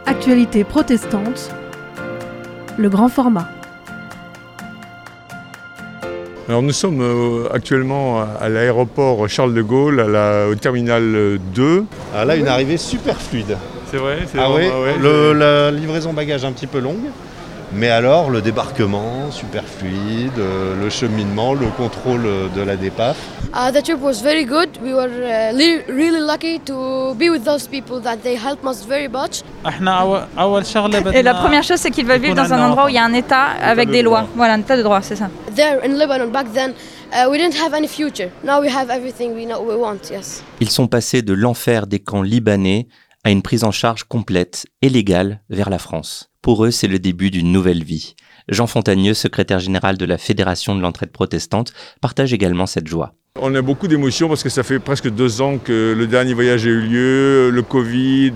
Actualité 0.07 0.65
protestante, 0.65 1.55
le 2.77 2.89
grand 2.91 3.09
format. 3.09 3.49
Alors 6.49 6.63
nous 6.63 6.73
sommes 6.73 7.01
euh, 7.01 7.49
actuellement 7.53 8.23
à 8.23 8.49
l'aéroport 8.49 9.29
Charles 9.29 9.55
de 9.55 9.63
Gaulle, 9.63 10.01
au 10.01 10.55
terminal 10.57 11.39
2. 11.55 11.85
Ah, 12.13 12.25
là, 12.25 12.35
une 12.35 12.49
arrivée 12.49 12.77
super 12.77 13.21
fluide. 13.21 13.57
C'est 13.89 13.99
vrai 13.99 14.19
Ah 14.37 14.53
oui, 14.53 14.65
la 15.39 15.71
livraison 15.71 16.13
bagage 16.13 16.45
un 16.45 16.51
petit 16.51 16.67
peu 16.67 16.81
longue. 16.81 17.07
Mais 17.73 17.89
alors, 17.89 18.31
le 18.31 18.43
débarquement, 18.43 19.31
super 19.31 19.63
fluide, 19.65 20.39
euh, 20.39 20.75
le 20.83 20.91
cheminement, 20.91 21.55
le 21.55 21.69
contrôle 21.77 22.23
de 22.55 22.63
la 22.63 22.77
DEPAF. 22.77 23.17
Uh, 23.53 23.73
the 23.73 23.83
trip 23.83 24.01
was 24.01 24.23
very 24.23 24.45
good. 24.45 24.69
We 24.83 24.93
were 24.93 25.09
uh, 25.09 25.53
really 25.89 26.21
lucky 26.21 26.61
to 26.67 27.15
be 27.15 27.31
with 27.31 27.45
those 27.45 27.67
people 27.69 28.01
that 28.01 28.19
they 28.23 28.37
helped 28.37 28.65
us 28.65 28.85
very 28.87 29.09
much. 29.09 29.43
Et 31.13 31.23
la 31.23 31.35
première 31.35 31.63
chose, 31.63 31.79
c'est 31.79 31.91
qu'ils 31.91 32.07
veulent 32.07 32.21
vivre 32.21 32.35
dans 32.35 32.53
un 32.53 32.61
endroit 32.61 32.87
où 32.87 32.89
il 32.89 32.95
y 32.95 32.99
a 32.99 33.05
un 33.05 33.13
État 33.13 33.47
avec 33.63 33.91
des 33.91 34.03
lois. 34.03 34.27
Voilà, 34.37 34.55
un 34.55 34.61
État 34.61 34.77
de 34.77 34.83
droit, 34.83 35.01
c'est 35.03 35.17
ça. 35.17 35.29
There 35.55 35.81
in 35.85 35.97
Lebanon 35.97 36.29
back 36.29 36.53
then, 36.53 36.73
uh, 37.13 37.29
we 37.29 37.39
didn't 37.39 37.61
have 37.61 37.75
any 37.75 37.89
future. 37.89 38.31
Now 38.45 38.61
we 38.61 38.69
have 38.69 38.91
everything 38.91 39.35
we, 39.35 39.47
know, 39.47 39.61
we 39.63 39.77
want, 39.77 40.11
yes. 40.11 40.43
Ils 40.61 40.71
sont 40.71 40.87
passés 40.87 41.23
de 41.23 41.33
l'enfer 41.33 41.87
des 41.87 41.99
camps 41.99 42.23
libanais 42.23 42.87
à 43.25 43.31
une 43.31 43.43
prise 43.43 43.65
en 43.65 43.73
charge 43.73 44.05
complète 44.05 44.67
et 44.83 44.89
légale 44.89 45.41
vers 45.51 45.71
la 45.71 45.79
France. 45.79 46.30
Pour 46.43 46.65
eux, 46.65 46.71
c'est 46.71 46.89
le 46.89 46.99
début 46.99 47.31
d'une 47.31 47.53
nouvelle 47.53 47.85
vie. 47.85 48.15
Jean 48.49 48.67
Fontagneux, 48.67 49.13
secrétaire 49.13 49.59
général 49.59 49.99
de 49.99 50.07
la 50.07 50.17
Fédération 50.17 50.75
de 50.75 50.81
l'entraide 50.81 51.13
protestante, 51.13 51.75
partage 52.01 52.33
également 52.33 52.65
cette 52.65 52.89
joie. 52.89 53.15
On 53.39 53.55
a 53.55 53.61
beaucoup 53.61 53.89
d'émotions 53.89 54.27
parce 54.27 54.43
que 54.43 54.49
ça 54.49 54.63
fait 54.63 54.79
presque 54.79 55.11
deux 55.11 55.43
ans 55.43 55.59
que 55.59 55.95
le 55.97 56.07
dernier 56.07 56.33
voyage 56.33 56.67
a 56.67 56.71
eu 56.71 56.81
lieu, 56.81 57.51
le 57.51 57.63
Covid, 57.63 58.33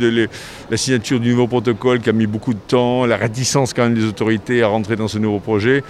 la 0.70 0.76
signature 0.76 1.18
du 1.18 1.30
nouveau 1.30 1.48
protocole 1.48 2.00
qui 2.00 2.10
a 2.10 2.12
mis 2.12 2.26
beaucoup 2.26 2.52
de 2.52 2.58
temps, 2.58 3.06
la 3.06 3.16
réticence 3.16 3.72
quand 3.72 3.84
même 3.84 3.94
des 3.94 4.04
autorités 4.04 4.62
à 4.62 4.68
rentrer 4.68 4.96
dans 4.96 5.08
ce 5.08 5.18
nouveau 5.18 5.40
projet, 5.40 5.82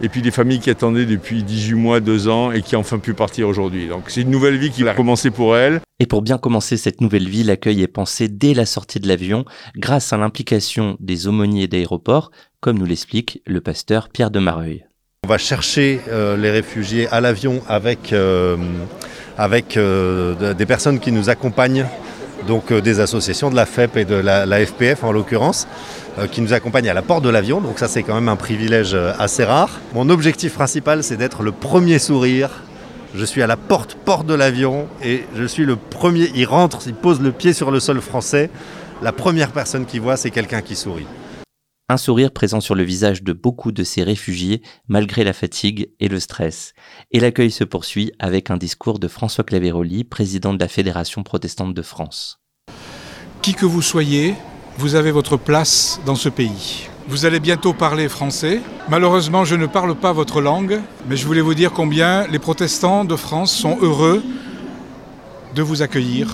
et 0.00 0.08
puis 0.08 0.22
des 0.22 0.30
familles 0.30 0.60
qui 0.60 0.70
attendaient 0.70 1.06
depuis 1.06 1.42
18 1.42 1.74
mois, 1.74 2.00
deux 2.00 2.28
ans 2.28 2.50
et 2.50 2.62
qui 2.62 2.76
ont 2.76 2.80
enfin 2.80 2.98
pu 2.98 3.12
partir 3.12 3.46
aujourd'hui. 3.46 3.88
Donc 3.88 4.04
c'est 4.08 4.22
une 4.22 4.30
nouvelle 4.30 4.56
vie 4.56 4.70
qui 4.70 4.88
a 4.88 4.94
commencé 4.94 5.30
pour 5.30 5.54
elles. 5.56 5.80
Et 6.00 6.06
pour 6.06 6.22
bien 6.22 6.38
commencer 6.38 6.76
cette 6.76 7.00
nouvelle 7.00 7.28
vie, 7.28 7.42
l'accueil 7.42 7.82
est 7.82 7.88
pensé 7.88 8.28
dès 8.28 8.54
la 8.54 8.66
sortie 8.66 9.00
de 9.00 9.08
l'avion 9.08 9.44
grâce 9.76 10.12
à 10.12 10.16
l'implication 10.16 10.96
des 11.00 11.26
aumôniers 11.26 11.66
d'aéroport, 11.66 12.30
comme 12.60 12.78
nous 12.78 12.84
l'explique 12.84 13.42
le 13.46 13.60
pasteur 13.60 14.08
Pierre 14.08 14.30
de 14.30 14.38
Mareuil. 14.38 14.86
On 15.24 15.28
va 15.28 15.38
chercher 15.38 16.00
euh, 16.08 16.36
les 16.36 16.52
réfugiés 16.52 17.08
à 17.08 17.20
l'avion 17.20 17.62
avec, 17.68 18.12
euh, 18.12 18.56
euh, 19.40 20.54
des 20.54 20.66
personnes 20.66 21.00
qui 21.00 21.10
nous 21.10 21.30
accompagnent, 21.30 21.86
donc 22.46 22.72
des 22.72 23.00
associations 23.00 23.50
de 23.50 23.56
la 23.56 23.66
FEP 23.66 23.96
et 23.96 24.04
de 24.04 24.14
la 24.14 24.66
FPF 24.66 25.02
en 25.02 25.10
l'occurrence, 25.10 25.66
qui 26.30 26.40
nous 26.40 26.52
accompagnent 26.52 26.88
à 26.88 26.94
la 26.94 27.02
porte 27.02 27.24
de 27.24 27.28
l'avion. 27.28 27.60
Donc 27.60 27.80
ça 27.80 27.88
c'est 27.88 28.04
quand 28.04 28.14
même 28.14 28.28
un 28.28 28.36
privilège 28.36 28.94
assez 28.94 29.42
rare. 29.42 29.80
Mon 29.94 30.08
objectif 30.10 30.54
principal 30.54 31.02
c'est 31.02 31.16
d'être 31.16 31.42
le 31.42 31.50
premier 31.50 31.98
sourire. 31.98 32.62
Je 33.14 33.24
suis 33.24 33.42
à 33.42 33.46
la 33.46 33.56
porte, 33.56 33.94
porte 33.94 34.26
de 34.26 34.34
l'avion 34.34 34.86
et 35.02 35.24
je 35.34 35.44
suis 35.44 35.64
le 35.64 35.76
premier. 35.76 36.30
Il 36.34 36.44
rentre, 36.44 36.82
il 36.86 36.94
pose 36.94 37.20
le 37.20 37.32
pied 37.32 37.52
sur 37.52 37.70
le 37.70 37.80
sol 37.80 38.00
français. 38.00 38.50
La 39.00 39.12
première 39.12 39.52
personne 39.52 39.86
qu'il 39.86 40.00
voit 40.00 40.16
c'est 40.16 40.30
quelqu'un 40.30 40.60
qui 40.60 40.76
sourit. 40.76 41.06
Un 41.88 41.96
sourire 41.96 42.32
présent 42.32 42.60
sur 42.60 42.74
le 42.74 42.82
visage 42.82 43.22
de 43.22 43.32
beaucoup 43.32 43.72
de 43.72 43.82
ces 43.82 44.02
réfugiés 44.02 44.60
malgré 44.88 45.24
la 45.24 45.32
fatigue 45.32 45.90
et 46.00 46.08
le 46.08 46.20
stress. 46.20 46.74
Et 47.10 47.20
l'accueil 47.20 47.50
se 47.50 47.64
poursuit 47.64 48.12
avec 48.18 48.50
un 48.50 48.58
discours 48.58 48.98
de 48.98 49.08
François 49.08 49.44
Claveroli, 49.44 50.04
président 50.04 50.52
de 50.52 50.60
la 50.60 50.68
Fédération 50.68 51.22
protestante 51.22 51.72
de 51.72 51.82
France. 51.82 52.40
Qui 53.40 53.54
que 53.54 53.64
vous 53.64 53.80
soyez, 53.80 54.34
vous 54.76 54.96
avez 54.96 55.12
votre 55.12 55.38
place 55.38 55.98
dans 56.04 56.14
ce 56.14 56.28
pays. 56.28 56.90
Vous 57.08 57.24
allez 57.24 57.40
bientôt 57.40 57.72
parler 57.72 58.06
français. 58.06 58.60
Malheureusement, 58.90 59.46
je 59.46 59.54
ne 59.54 59.64
parle 59.64 59.94
pas 59.94 60.12
votre 60.12 60.42
langue, 60.42 60.78
mais 61.08 61.16
je 61.16 61.24
voulais 61.26 61.40
vous 61.40 61.54
dire 61.54 61.72
combien 61.72 62.26
les 62.26 62.38
protestants 62.38 63.06
de 63.06 63.16
France 63.16 63.50
sont 63.50 63.78
heureux 63.80 64.22
de 65.54 65.62
vous 65.62 65.80
accueillir 65.80 66.30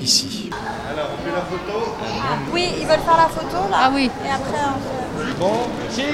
ici. 0.00 0.48
Alors, 0.90 1.10
on 1.12 1.22
fait 1.22 1.30
la 1.30 1.42
photo 1.42 2.52
Oui, 2.54 2.68
ils 2.80 2.86
veulent 2.86 3.00
faire 3.00 3.18
la 3.18 3.28
photo 3.28 3.70
là. 3.70 3.76
Ah 3.76 3.92
oui. 3.94 4.10
Et 4.24 4.30
après, 4.30 4.60
on 4.64 5.38
Bon, 5.38 5.52
cheese 5.90 6.04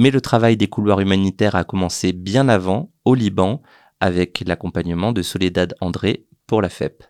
Mais 0.00 0.10
le 0.10 0.20
travail 0.20 0.56
des 0.56 0.66
couloirs 0.66 0.98
humanitaires 0.98 1.54
a 1.54 1.62
commencé 1.62 2.12
bien 2.12 2.48
avant, 2.48 2.90
au 3.04 3.14
Liban, 3.14 3.62
avec 4.00 4.42
l'accompagnement 4.44 5.12
de 5.12 5.22
Soledad 5.22 5.76
André 5.80 6.26
pour 6.46 6.62
la 6.62 6.68
FEP. 6.68 7.04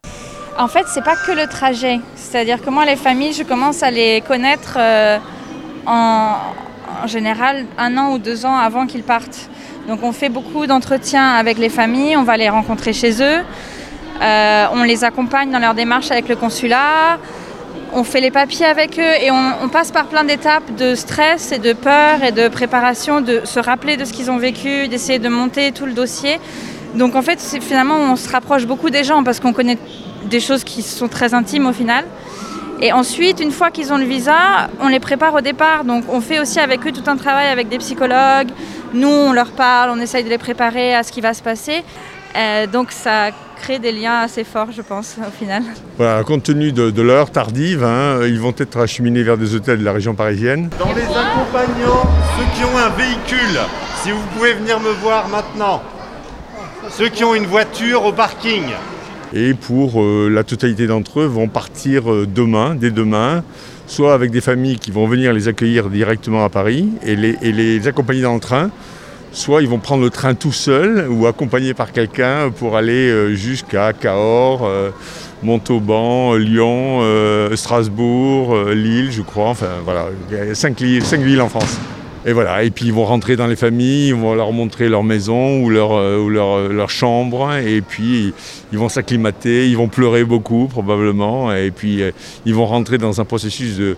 En 0.59 0.69
fait, 0.69 0.85
c'est 0.87 1.05
pas 1.05 1.17
que 1.17 1.33
le 1.33 1.47
trajet. 1.47 2.01
C'est-à-dire 2.15 2.61
que 2.63 2.71
moi, 2.71 2.85
les 2.85 2.97
familles, 2.97 3.33
je 3.33 3.43
commence 3.43 3.83
à 3.83 3.91
les 3.91 4.21
connaître 4.21 4.77
euh, 4.79 5.19
en, 5.87 6.37
général 7.07 7.67
un 7.79 7.97
an 7.97 8.13
ou 8.13 8.19
deux 8.19 8.45
ans 8.47 8.57
avant 8.57 8.87
qu'ils 8.87 9.03
partent. 9.03 9.49
Donc 9.89 10.05
on 10.05 10.13
fait 10.13 10.29
beaucoup 10.29 10.67
d'entretiens 10.67 11.35
avec 11.35 11.59
les 11.59 11.69
familles, 11.69 12.17
on 12.17 12.23
va 12.23 12.37
les 12.37 12.49
rencontrer 12.49 12.93
chez 12.93 13.21
eux. 13.23 13.41
Euh, 14.21 14.67
on 14.73 14.85
les 14.85 15.03
accompagne 15.03 15.51
dans 15.51 15.59
leur 15.59 15.75
démarche 15.75 16.13
avec 16.13 16.29
le 16.29 16.37
consulat, 16.37 17.19
on 17.95 18.05
fait 18.05 18.21
les 18.21 18.31
papiers 18.31 18.67
avec 18.67 18.99
eux 18.99 19.23
et 19.23 19.31
on, 19.31 19.69
passe 19.69 19.91
par 19.91 20.07
plein 20.07 20.25
d'étapes 20.25 20.75
de 20.77 20.95
stress 20.95 21.53
et 21.53 21.59
de 21.59 21.73
peur 21.73 22.23
et 22.23 22.33
de 22.33 22.49
préparation, 22.49 23.21
de 23.21 23.43
se 23.45 23.59
rappeler 23.59 23.97
de 23.97 24.05
ce 24.05 24.13
qu'ils 24.13 24.31
ont 24.31 24.39
vécu, 24.39 24.89
d'essayer 24.89 25.19
de 25.19 25.29
monter 25.29 25.73
tout 25.73 25.87
le 25.87 25.93
dossier. 25.93 26.39
Donc 26.95 27.15
en 27.17 27.23
fait, 27.23 27.41
finalement, 27.61 27.97
on 27.97 28.17
se 28.17 28.29
rapproche 28.29 28.67
beaucoup 28.67 28.91
des 28.91 29.05
gens 29.05 29.25
parce 29.25 29.41
qu'on 29.41 29.53
connaît 29.53 29.79
des 30.27 30.41
choses 30.41 30.65
qui 30.65 30.83
sont 30.83 31.09
très 31.09 31.35
intimes 31.35 31.67
au 31.67 31.73
final. 31.73 32.05
Et 32.81 32.93
ensuite, 32.93 33.41
une 33.41 33.53
fois 33.53 33.71
qu'ils 33.71 33.93
ont 33.93 33.97
le 33.97 34.05
visa, 34.05 34.69
on 34.81 34.89
les 34.89 34.99
prépare 34.99 35.35
au 35.35 35.41
départ. 35.41 35.85
Donc 35.85 36.05
on 36.09 36.21
fait 36.21 36.41
aussi 36.41 36.59
avec 36.59 36.87
eux 36.87 36.93
tout 36.93 37.09
un 37.09 37.17
travail 37.17 37.49
avec 37.49 37.69
des 37.69 37.79
psychologues. 37.79 38.49
Nous, 38.93 39.09
on 39.09 39.33
leur 39.33 39.53
parle, 39.53 39.91
on 39.91 40.01
essaye 40.01 40.25
de 40.25 40.29
les 40.29 40.39
préparer 40.39 40.95
à 40.95 41.03
ce 41.03 41.13
qui 41.13 41.21
va 41.21 41.33
se 41.33 41.43
passer. 41.43 41.85
Euh, 42.37 42.67
donc 42.67 42.91
ça 42.91 43.31
crée 43.63 43.79
des 43.79 43.93
liens 43.93 44.21
assez 44.21 44.43
forts, 44.43 44.73
je 44.73 44.83
pense, 44.83 45.17
au 45.21 45.31
final. 45.31 45.63
Voilà, 45.97 46.25
compte 46.25 46.43
tenu 46.43 46.73
de, 46.73 47.03
l'heure 47.03 47.31
tardive, 47.31 47.85
hein, 47.85 48.21
ils 48.25 48.41
vont 48.41 48.55
être 48.59 48.79
acheminés 48.79 49.23
vers 49.23 49.39
des 49.39 49.55
hôtels 49.55 49.79
de 49.79 49.85
la 49.85 49.93
région 49.93 50.15
parisienne. 50.15 50.69
Dans 50.79 50.93
les 50.93 51.05
accompagnants, 51.05 52.03
ceux 52.37 52.57
qui 52.57 52.65
ont 52.65 52.77
un 52.77 52.89
véhicule, 52.91 53.61
si 54.03 54.11
vous 54.11 54.23
pouvez 54.35 54.55
venir 54.55 54.81
me 54.81 54.91
voir 54.91 55.29
maintenant. 55.29 55.81
Ceux 56.91 57.09
qui 57.09 57.23
ont 57.23 57.35
une 57.35 57.47
voiture 57.47 58.05
au 58.05 58.13
parking. 58.13 58.65
Et 59.33 59.55
pour 59.55 60.03
euh, 60.03 60.29
la 60.29 60.43
totalité 60.43 60.87
d'entre 60.87 61.21
eux 61.21 61.27
vont 61.27 61.49
partir 61.49 62.13
euh, 62.13 62.27
demain, 62.27 62.75
dès 62.75 62.91
demain, 62.91 63.45
soit 63.87 64.15
avec 64.15 64.31
des 64.31 64.41
familles 64.41 64.79
qui 64.79 64.91
vont 64.91 65.07
venir 65.07 65.33
les 65.33 65.49
accueillir 65.49 65.89
directement 65.89 66.45
à 66.45 66.49
Paris 66.49 66.89
et 67.07 67.15
les, 67.17 67.89
accompagner 67.89 68.23
dans 68.23 68.35
le 68.35 68.41
train, 68.41 68.71
soit 69.31 69.63
ils 69.63 69.69
vont 69.69 69.79
prendre 69.79 70.03
le 70.03 70.11
train 70.11 70.35
tout 70.35 70.53
seuls 70.53 71.07
ou 71.09 71.27
accompagnés 71.27 71.73
par 71.73 71.93
quelqu'un 71.93 72.51
pour 72.51 72.77
aller 72.77 73.09
euh, 73.09 73.35
jusqu'à 73.35 73.93
Cahors, 73.93 74.69
Montauban, 75.43 76.35
Lyon, 76.35 77.01
Strasbourg, 77.55 78.57
Lille, 78.71 79.11
je 79.11 79.23
crois. 79.23 79.49
Enfin 79.49 79.81
voilà, 79.85 80.07
cinq, 80.55 80.81
villes 80.81 81.41
en 81.41 81.49
France. 81.49 81.79
Et 82.25 82.33
voilà, 82.33 82.63
et 82.63 82.71
puis 82.71 82.87
ils 82.87 82.93
vont 82.93 83.05
rentrer 83.05 83.35
dans 83.37 83.49
les 83.49 83.57
familles, 83.57 84.09
ils 84.09 84.15
vont 84.15 84.35
leur 84.35 84.53
montrer 84.53 84.89
leur 84.89 85.03
maison 85.03 85.61
ou 85.61 85.71
leur, 85.71 85.91
ou 86.21 86.29
leur, 86.29 86.91
chambre, 86.91 87.53
et 87.57 87.81
puis 87.81 88.33
ils 88.73 88.79
vont 88.79 88.89
s'acclimater, 88.89 89.69
ils 89.69 89.77
vont 89.77 89.89
pleurer 89.89 90.23
beaucoup 90.25 90.69
probablement, 90.69 91.53
et 91.53 91.73
puis 91.73 92.01
ils 92.47 92.55
vont 92.55 92.67
rentrer 92.67 92.99
dans 92.99 93.21
un 93.21 93.25
processus 93.25 93.77
de, 93.77 93.97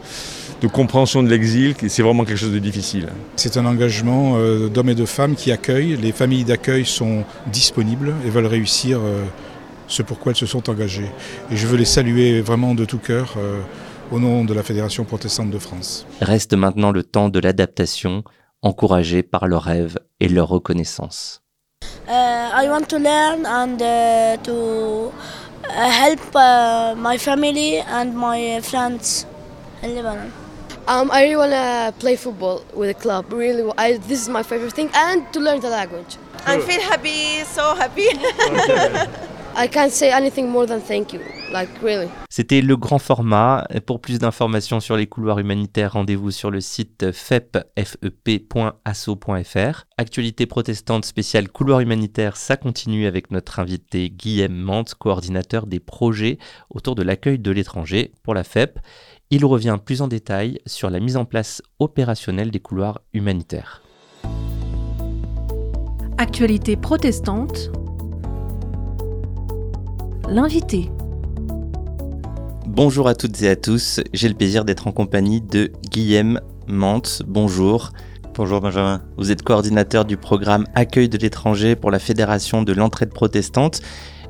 compréhension 0.69 1.23
de 1.23 1.29
l'exil, 1.29 1.75
c'est 1.89 2.03
vraiment 2.03 2.25
quelque 2.25 2.39
chose 2.39 2.53
de 2.53 2.59
difficile. 2.59 3.09
C'est 3.37 3.57
un 3.57 3.67
engagement 3.67 4.35
euh, 4.37 4.69
d'hommes 4.69 4.91
et 4.91 4.95
de 4.95 5.05
femmes 5.05 5.35
qui 5.35 5.53
accueillent. 5.53 5.97
Les 5.97 6.13
familles 6.13 6.45
d'accueil 6.45 6.85
sont 6.85 7.25
disponibles 7.47 8.15
et 8.27 8.31
veulent 8.31 8.47
réussir 8.47 8.99
euh, 8.99 9.25
ce 9.89 10.03
pourquoi 10.03 10.33
elles 10.33 10.37
se 10.37 10.47
sont 10.47 10.71
engagées. 10.71 11.11
Et 11.51 11.57
je 11.57 11.67
veux 11.67 11.77
les 11.77 11.85
saluer 11.85 12.41
vraiment 12.41 12.75
de 12.75 12.85
tout 12.85 12.99
cœur 12.99 13.35
euh, 13.37 13.61
au 14.11 14.19
nom 14.19 14.45
de 14.45 14.55
la 14.55 14.63
Fédération 14.63 15.05
protestante 15.05 15.51
de 15.51 15.59
France. 15.59 16.07
Reste 16.21 16.55
maintenant 16.55 16.93
le 16.93 17.03
temps 17.03 17.29
de 17.29 17.39
l'adaptation, 17.41 18.23
encouragé 18.63 19.23
par 19.23 19.47
leurs 19.47 19.63
rêves 19.63 19.99
et 20.21 20.29
leur 20.29 20.49
reconnaissance. 20.49 21.41
Uh, 22.07 22.51
I 22.55 22.69
want 22.69 22.89
to 22.89 22.99
learn 22.99 23.47
and 23.47 23.81
uh, 23.81 24.37
to 24.43 25.13
uh, 25.69 25.91
help 25.91 26.21
uh, 26.35 26.95
my 26.97 27.19
family 27.19 27.79
and 27.81 28.13
my 28.15 28.61
friends 28.63 29.27
in 29.83 29.95
Lebanon. 29.95 30.31
Um, 30.87 31.11
I 31.11 31.23
really 31.23 31.37
want 31.37 31.53
to 31.53 31.95
play 31.99 32.17
football 32.17 32.63
with 32.75 32.91
a 32.91 32.95
club. 32.95 33.33
Really, 33.33 33.71
I, 33.79 33.97
this 33.97 34.21
is 34.21 34.29
my 34.29 34.43
favorite 34.43 34.75
thing, 34.75 34.91
and 34.95 35.31
to 35.33 35.41
learn 35.41 35.61
the 35.61 35.71
language. 35.71 36.17
I 36.47 36.61
feel 36.61 36.81
happy, 36.83 37.43
so 37.45 37.75
happy. 37.75 38.09
I 39.57 39.67
can't 39.67 39.93
say 39.93 40.11
anything 40.11 40.51
more 40.51 40.67
than 40.67 40.83
thank 40.83 41.15
you. 41.15 41.23
Like 41.55 41.79
really? 41.85 42.09
C'était 42.31 42.61
le 42.63 42.77
grand 42.77 42.99
format. 42.99 43.65
Pour 43.87 44.01
plus 44.01 44.19
d'informations 44.19 44.81
sur 44.81 44.97
les 44.97 45.07
couloirs 45.07 45.39
humanitaires, 45.39 45.93
rendez-vous 45.93 46.33
sur 46.33 46.51
le 46.51 46.61
site 46.61 47.13
fep.asso.fr. 47.13 47.85
Actualité 49.97 50.47
protestante 50.47 51.05
spéciale 51.05 51.49
couloir 51.49 51.79
humanitaire, 51.79 52.37
ça 52.37 52.57
continue 52.57 53.07
avec 53.07 53.31
notre 53.31 53.61
invité 53.61 54.11
Guillaume 54.11 54.57
Mante, 54.57 54.97
coordinateur 54.97 55.69
des 55.69 55.79
projets 55.79 56.39
autour 56.71 56.97
de 56.97 57.05
l'accueil 57.05 57.39
de 57.39 57.53
l'étranger 57.53 58.11
pour 58.25 58.35
la 58.35 58.43
FEP. 58.43 58.81
Il 59.31 59.45
revient 59.45 59.79
plus 59.83 60.03
en 60.03 60.09
détail 60.09 60.59
sur 60.67 60.91
la 60.91 60.99
mise 60.99 61.17
en 61.17 61.25
place 61.25 61.63
opérationnelle 61.79 62.51
des 62.51 62.59
couloirs 62.59 63.01
humanitaires. 63.13 63.81
Actualité 66.19 66.75
protestante. 66.75 67.71
L'invité. 70.29 70.91
Bonjour 72.77 73.07
à 73.07 73.15
toutes 73.15 73.41
et 73.43 73.49
à 73.49 73.55
tous, 73.55 74.01
j'ai 74.13 74.29
le 74.29 74.35
plaisir 74.35 74.65
d'être 74.65 74.89
en 74.89 74.91
compagnie 74.91 75.41
de 75.41 75.71
Guillaume 75.93 76.41
Mante. 76.67 77.23
Bonjour. 77.25 77.93
Bonjour 78.35 78.61
Benjamin. 78.61 79.01
Vous 79.17 79.31
êtes 79.31 79.43
coordinateur 79.43 80.05
du 80.05 80.17
programme 80.17 80.67
Accueil 80.75 81.09
de 81.09 81.17
l'étranger 81.17 81.77
pour 81.77 81.93
la 81.93 82.01
Fédération 82.01 82.63
de 82.63 82.73
l'entraide 82.73 83.13
protestante 83.13 83.81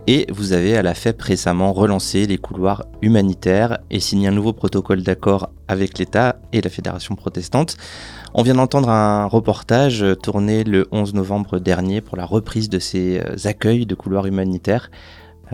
Et 0.07 0.27
vous 0.31 0.53
avez 0.53 0.77
à 0.77 0.83
la 0.83 0.93
FEP 0.93 1.23
récemment 1.23 1.73
relancé 1.73 2.27
les 2.27 2.37
couloirs 2.37 2.85
humanitaires 3.01 3.79
et 3.89 3.99
signé 3.99 4.29
un 4.29 4.33
nouveau 4.33 4.53
protocole 4.53 5.03
d'accord 5.03 5.49
avec 5.67 5.99
l'État 5.99 6.37
et 6.53 6.61
la 6.61 6.69
Fédération 6.69 7.15
protestante. 7.15 7.79
On 8.35 8.43
vient 8.43 8.57
d'entendre 8.57 8.91
un 8.91 9.25
reportage 9.25 10.05
tourné 10.23 10.65
le 10.65 10.87
11 10.93 11.15
novembre 11.15 11.61
dernier 11.61 12.03
pour 12.03 12.19
la 12.19 12.27
reprise 12.27 12.69
de 12.69 12.79
ces 12.79 13.21
euh, 13.21 13.49
accueils 13.49 13.87
de 13.87 13.95
couloirs 13.95 14.27
humanitaires. 14.27 14.91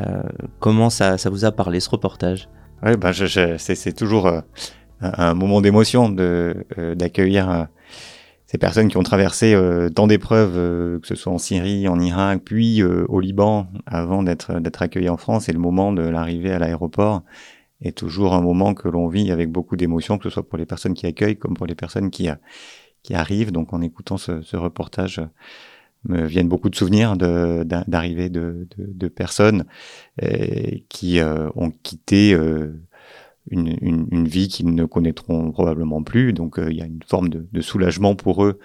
Euh, 0.00 0.22
comment 0.58 0.90
ça, 0.90 1.14
vous 1.30 1.44
a 1.44 1.52
parlé 1.52 1.78
ce 1.78 1.88
reportage? 1.88 2.48
Oui, 2.82 2.96
ben 2.96 3.12
c'est 3.12 3.92
toujours 3.92 4.26
euh, 4.26 4.40
un 5.00 5.34
moment 5.34 5.60
d'émotion 5.60 6.08
d'accueillir 6.08 7.68
ces 8.50 8.58
personnes 8.58 8.88
qui 8.88 8.96
ont 8.96 9.04
traversé 9.04 9.54
euh, 9.54 9.90
tant 9.90 10.08
d'épreuves, 10.08 10.54
euh, 10.56 10.98
que 10.98 11.06
ce 11.06 11.14
soit 11.14 11.32
en 11.32 11.38
Syrie, 11.38 11.86
en 11.86 12.00
Irak, 12.00 12.42
puis 12.44 12.82
euh, 12.82 13.04
au 13.08 13.20
Liban, 13.20 13.68
avant 13.86 14.24
d'être 14.24 14.58
d'être 14.58 14.82
accueillis 14.82 15.08
en 15.08 15.16
France, 15.16 15.48
et 15.48 15.52
le 15.52 15.60
moment 15.60 15.92
de 15.92 16.02
l'arrivée 16.02 16.50
à 16.50 16.58
l'aéroport 16.58 17.22
est 17.80 17.96
toujours 17.96 18.34
un 18.34 18.40
moment 18.40 18.74
que 18.74 18.88
l'on 18.88 19.06
vit 19.06 19.30
avec 19.30 19.52
beaucoup 19.52 19.76
d'émotion, 19.76 20.18
que 20.18 20.24
ce 20.24 20.30
soit 20.30 20.48
pour 20.48 20.58
les 20.58 20.66
personnes 20.66 20.94
qui 20.94 21.06
accueillent 21.06 21.38
comme 21.38 21.54
pour 21.54 21.66
les 21.68 21.76
personnes 21.76 22.10
qui 22.10 22.28
qui 23.04 23.14
arrivent. 23.14 23.52
Donc, 23.52 23.72
en 23.72 23.82
écoutant 23.82 24.16
ce, 24.16 24.42
ce 24.42 24.56
reportage, 24.56 25.22
me 26.04 26.24
viennent 26.26 26.48
beaucoup 26.48 26.70
de 26.70 26.76
souvenirs 26.76 27.16
d'arrivée 27.16 28.30
de, 28.30 28.66
personnes 29.08 29.64
qui 30.88 31.20
ont 31.20 31.72
quitté 31.82 32.34
une, 33.50 33.76
une, 33.80 34.28
vie 34.28 34.48
qu'ils 34.48 34.74
ne 34.74 34.84
connaîtront 34.84 35.50
probablement 35.50 36.02
plus. 36.02 36.32
Donc 36.32 36.58
euh, 36.58 36.70
il 36.70 36.76
y 36.76 36.82
a 36.82 36.86
une 36.86 37.02
forme 37.06 37.28
de, 37.28 37.60
soulagement 37.60 38.14
pour 38.14 38.44
eux 38.44 38.58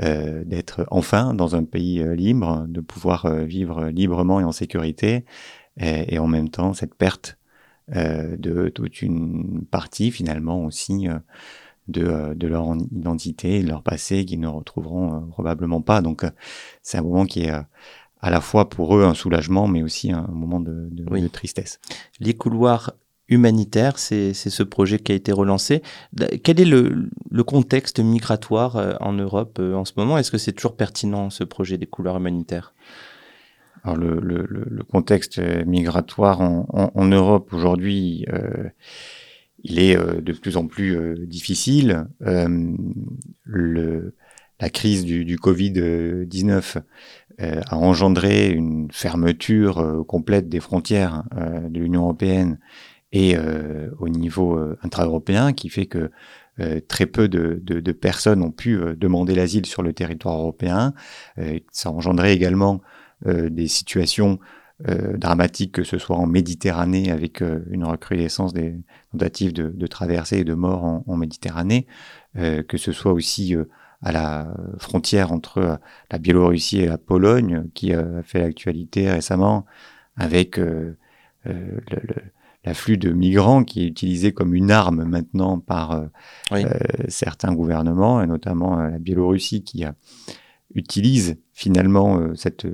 euh, 0.00 0.44
d'être 0.44 0.86
enfin 0.90 1.34
dans 1.34 1.56
un 1.56 1.64
pays 1.64 2.00
euh, 2.00 2.14
libre, 2.14 2.66
de 2.68 2.80
pouvoir 2.80 3.26
euh, 3.26 3.44
vivre 3.44 3.86
librement 3.86 4.40
et 4.40 4.44
en 4.44 4.52
sécurité, 4.52 5.24
et 5.76 6.20
en 6.20 6.28
même 6.28 6.50
temps 6.50 6.72
cette 6.72 6.94
perte 6.94 7.36
de 7.88 8.68
toute 8.68 9.02
une 9.02 9.64
partie 9.68 10.12
finalement 10.12 10.64
aussi 10.64 11.08
de, 11.88 12.34
de, 12.34 12.46
leur 12.46 12.74
identité, 12.92 13.62
de 13.62 13.68
leur 13.68 13.82
passé 13.82 14.24
qu'ils 14.24 14.40
ne 14.40 14.48
retrouveront 14.48 15.26
probablement 15.30 15.82
pas. 15.82 16.00
Donc 16.00 16.24
c'est 16.82 16.98
un 16.98 17.02
moment 17.02 17.26
qui 17.26 17.44
est 17.44 17.52
à 18.20 18.30
la 18.30 18.40
fois 18.40 18.70
pour 18.70 18.96
eux 18.96 19.04
un 19.04 19.14
soulagement, 19.14 19.68
mais 19.68 19.82
aussi 19.82 20.10
un 20.10 20.26
moment 20.32 20.60
de, 20.60 20.88
de, 20.90 21.04
de 21.04 21.28
tristesse. 21.28 21.78
Les 22.20 22.34
couloirs 22.34 22.92
humanitaire, 23.28 23.98
c'est 23.98 24.34
ce 24.34 24.62
projet 24.62 24.98
qui 24.98 25.12
a 25.12 25.14
été 25.14 25.32
relancé. 25.32 25.82
Quel 26.42 26.60
est 26.60 26.64
le, 26.64 27.10
contexte 27.46 28.00
migratoire 28.00 28.76
euh, 28.76 28.94
en 29.00 29.12
Europe 29.12 29.58
euh, 29.60 29.74
en 29.74 29.84
ce 29.84 29.92
moment? 29.96 30.18
Est-ce 30.18 30.30
que 30.30 30.38
c'est 30.38 30.52
toujours 30.52 30.76
pertinent 30.76 31.30
ce 31.30 31.44
projet 31.44 31.78
des 31.78 31.86
couloirs 31.86 32.16
humanitaires? 32.16 32.74
Alors 33.82 33.96
le, 33.96 34.82
contexte 34.90 35.38
migratoire 35.66 36.40
en, 36.40 37.04
Europe 37.04 37.52
aujourd'hui, 37.52 38.24
euh, 38.32 38.70
il 39.64 39.78
est 39.78 39.96
de 39.96 40.32
plus 40.32 40.56
en 40.56 40.66
plus 40.66 41.16
difficile. 41.26 42.06
le, 43.44 44.14
la 44.60 44.70
crise 44.70 45.04
du, 45.04 45.24
du 45.24 45.36
Covid-19 45.36 46.76
a 47.38 47.76
engendré 47.76 48.50
une 48.50 48.88
fermeture 48.92 50.04
complète 50.06 50.48
des 50.48 50.60
frontières 50.60 51.24
de 51.34 51.78
l'Union 51.78 52.02
européenne 52.02 52.58
et 53.14 53.36
euh, 53.36 53.90
au 54.00 54.08
niveau 54.08 54.58
euh, 54.58 54.76
intra-européen, 54.82 55.52
qui 55.52 55.68
fait 55.68 55.86
que 55.86 56.10
euh, 56.58 56.80
très 56.86 57.06
peu 57.06 57.28
de, 57.28 57.60
de, 57.62 57.78
de, 57.78 57.92
personnes 57.92 58.42
ont 58.42 58.50
pu 58.50 58.76
demander 58.96 59.36
l'asile 59.36 59.66
sur 59.66 59.82
le 59.82 59.92
territoire 59.92 60.36
européen. 60.36 60.92
ça 61.70 61.88
a 61.88 61.92
engendré 61.92 62.32
également 62.32 62.82
des 63.24 63.68
situations 63.68 64.38
dramatiques, 64.80 65.72
que 65.72 65.84
ce 65.84 65.98
soit 65.98 66.16
en 66.16 66.26
Méditerranée, 66.26 67.10
avec 67.10 67.40
une 67.42 67.84
recrudescence 67.84 68.52
des 68.52 68.74
tentatives 69.12 69.52
de, 69.52 69.68
de 69.68 69.86
traversée 69.86 70.38
et 70.38 70.44
de 70.44 70.54
mort 70.54 70.84
en, 70.84 71.04
en 71.06 71.16
Méditerranée, 71.16 71.86
que 72.34 72.76
ce 72.76 72.90
soit 72.90 73.12
aussi 73.12 73.54
à 74.02 74.12
la 74.12 74.52
frontière 74.78 75.32
entre 75.32 75.78
la 76.10 76.18
Biélorussie 76.18 76.80
et 76.80 76.86
la 76.86 76.98
Pologne, 76.98 77.68
qui 77.74 77.92
a 77.92 78.22
fait 78.24 78.40
l'actualité 78.40 79.08
récemment, 79.10 79.64
avec 80.16 80.58
l'afflux 82.64 82.96
de 82.96 83.10
migrants 83.10 83.64
qui 83.64 83.82
est 83.82 83.86
utilisé 83.86 84.32
comme 84.32 84.54
une 84.54 84.70
arme 84.70 85.04
maintenant 85.04 85.58
par 85.58 85.92
euh, 85.92 86.06
euh, 86.52 86.68
certains 87.08 87.54
gouvernements, 87.54 88.22
et 88.22 88.26
notamment 88.26 88.78
euh, 88.78 88.90
la 88.90 88.98
Biélorussie 88.98 89.62
qui 89.62 89.84
utilise 90.74 91.38
finalement 91.52 92.34
cette, 92.34 92.66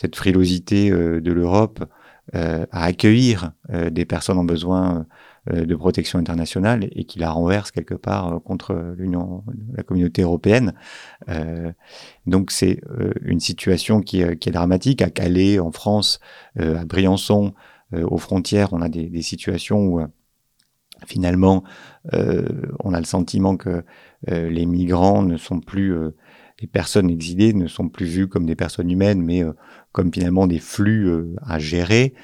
cette 0.00 0.16
frilosité 0.16 0.90
de 0.90 1.32
l'Europe 1.32 1.84
à 2.32 2.84
accueillir 2.84 3.52
des 3.68 4.04
personnes 4.04 4.38
en 4.38 4.44
besoin 4.44 5.06
de 5.50 5.74
protection 5.74 6.18
internationale 6.18 6.88
et 6.92 7.04
qui 7.04 7.18
la 7.18 7.30
renverse 7.30 7.70
quelque 7.70 7.94
part 7.94 8.40
contre 8.44 8.94
l'Union, 8.96 9.42
la 9.74 9.82
communauté 9.82 10.22
européenne. 10.22 10.72
donc 12.26 12.50
c'est 12.50 12.80
une 13.22 13.40
situation 13.40 14.00
qui, 14.00 14.22
est 14.22 14.50
dramatique. 14.50 15.02
À 15.02 15.10
Calais, 15.10 15.58
en 15.58 15.72
France, 15.72 16.20
à 16.58 16.84
Briançon, 16.84 17.52
euh, 17.94 18.06
aux 18.08 18.18
frontières, 18.18 18.72
on 18.72 18.82
a 18.82 18.88
des, 18.88 19.22
situations 19.22 19.78
où 19.78 20.00
euh, 20.00 20.06
finalement, 21.06 21.64
euh, 22.12 22.46
on 22.80 22.94
a 22.94 22.98
le 22.98 23.04
sentiment 23.06 23.56
que 23.56 23.84
les 24.26 24.66
migrants 24.66 25.22
ne 25.22 25.38
sont 25.38 25.60
plus, 25.60 25.96
les 26.60 26.66
personnes 26.66 27.10
exilées 27.10 27.52
ne 27.52 27.66
sont 27.66 27.88
plus 27.88 28.06
vues 28.06 28.28
comme 28.28 28.46
des 28.46 28.56
personnes 28.56 28.90
humaines, 28.90 29.22
mais 29.22 29.42
comme 29.92 30.12
finalement 30.12 30.46
des 30.46 30.58
flux 30.58 31.10
à 31.42 31.58
gérer. 31.58 32.14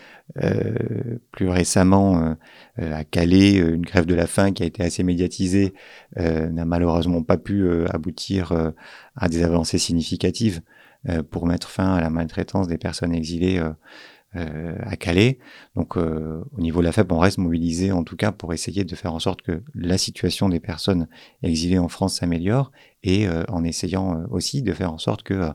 plus 1.32 1.48
récemment, 1.48 2.36
à 2.76 3.04
Calais, 3.04 3.54
une 3.54 3.82
grève 3.82 4.06
de 4.06 4.14
la 4.14 4.26
faim 4.26 4.52
qui 4.52 4.62
a 4.62 4.66
été 4.66 4.82
assez 4.82 5.02
médiatisée 5.02 5.72
n'a 6.16 6.64
malheureusement 6.64 7.22
pas 7.22 7.38
pu 7.38 7.66
aboutir 7.88 8.52
à 9.16 9.28
des 9.28 9.42
avancées 9.42 9.78
significatives 9.78 10.60
pour 11.30 11.46
mettre 11.46 11.70
fin 11.70 11.94
à 11.94 12.00
la 12.00 12.10
maltraitance 12.10 12.68
des 12.68 12.78
personnes 12.78 13.14
exilées 13.14 13.62
euh, 14.36 14.74
à 14.82 14.96
Calais. 14.96 15.38
Donc 15.76 15.96
euh, 15.96 16.44
au 16.52 16.60
niveau 16.60 16.80
de 16.80 16.84
la 16.84 16.92
FEP, 16.92 17.10
on 17.10 17.18
reste 17.18 17.38
mobilisé 17.38 17.90
en 17.92 18.04
tout 18.04 18.16
cas 18.16 18.32
pour 18.32 18.52
essayer 18.52 18.84
de 18.84 18.94
faire 18.94 19.14
en 19.14 19.18
sorte 19.18 19.40
que 19.40 19.62
la 19.74 19.96
situation 19.96 20.50
des 20.50 20.60
personnes 20.60 21.08
exilées 21.42 21.78
en 21.78 21.88
France 21.88 22.18
s'améliore 22.18 22.70
et 23.06 23.26
euh, 23.26 23.44
en 23.48 23.64
essayant 23.64 24.24
aussi 24.30 24.62
de 24.62 24.72
faire 24.72 24.92
en 24.92 24.98
sorte 24.98 25.22
que 25.22 25.50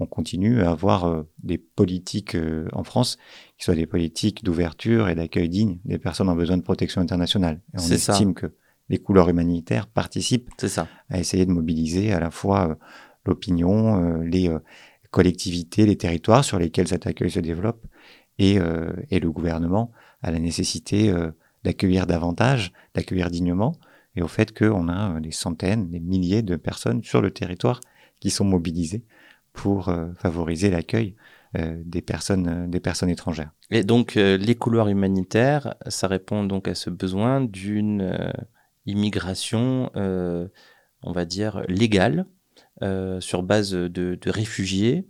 on 0.00 0.06
continue 0.06 0.62
à 0.62 0.72
avoir 0.72 1.24
des 1.44 1.56
politiques 1.56 2.36
en 2.72 2.82
France 2.82 3.16
qui 3.56 3.64
soient 3.64 3.76
des 3.76 3.86
politiques 3.86 4.42
d'ouverture 4.42 5.08
et 5.08 5.14
d'accueil 5.14 5.48
digne 5.48 5.78
des 5.84 5.98
personnes 5.98 6.28
en 6.28 6.34
besoin 6.34 6.56
de 6.56 6.62
protection 6.62 7.00
internationale. 7.00 7.60
Et 7.74 7.78
on 7.78 7.92
estime 7.92 8.34
que 8.34 8.52
les 8.88 8.98
couleurs 8.98 9.28
humanitaires 9.28 9.86
participent 9.86 10.50
ça. 10.66 10.88
à 11.10 11.20
essayer 11.20 11.46
de 11.46 11.52
mobiliser 11.52 12.12
à 12.12 12.18
la 12.18 12.32
fois 12.32 12.76
l'opinion, 13.24 14.18
les 14.22 14.50
collectivités, 15.14 15.86
les 15.86 15.96
territoires 15.96 16.44
sur 16.44 16.58
lesquels 16.58 16.88
cet 16.88 17.06
accueil 17.06 17.30
se 17.30 17.38
développe 17.38 17.86
et, 18.38 18.58
euh, 18.58 18.92
et 19.10 19.20
le 19.20 19.30
gouvernement 19.30 19.92
a 20.22 20.32
la 20.32 20.40
nécessité 20.40 21.08
euh, 21.08 21.30
d'accueillir 21.62 22.08
davantage, 22.08 22.72
d'accueillir 22.96 23.30
dignement, 23.30 23.76
et 24.16 24.22
au 24.22 24.28
fait 24.28 24.56
qu'on 24.56 24.88
a 24.88 25.16
euh, 25.16 25.20
des 25.20 25.30
centaines, 25.30 25.88
des 25.88 26.00
milliers 26.00 26.42
de 26.42 26.56
personnes 26.56 27.02
sur 27.02 27.20
le 27.20 27.30
territoire 27.30 27.80
qui 28.20 28.30
sont 28.30 28.44
mobilisées 28.44 29.04
pour 29.52 29.94
favoriser 30.16 30.68
l'accueil 30.68 31.14
des 31.56 32.02
personnes 32.02 32.68
des 32.68 32.80
personnes 32.80 33.10
étrangères. 33.10 33.52
Et 33.70 33.84
donc 33.84 34.14
les 34.16 34.54
couloirs 34.56 34.88
humanitaires, 34.88 35.76
ça 35.86 36.08
répond 36.08 36.42
donc 36.42 36.66
à 36.66 36.74
ce 36.74 36.90
besoin 36.90 37.40
d'une 37.40 38.32
immigration, 38.86 39.92
on 39.94 41.12
va 41.12 41.24
dire 41.24 41.62
légale, 41.68 42.26
sur 43.20 43.44
base 43.44 43.70
de 43.70 44.18
réfugiés 44.26 45.06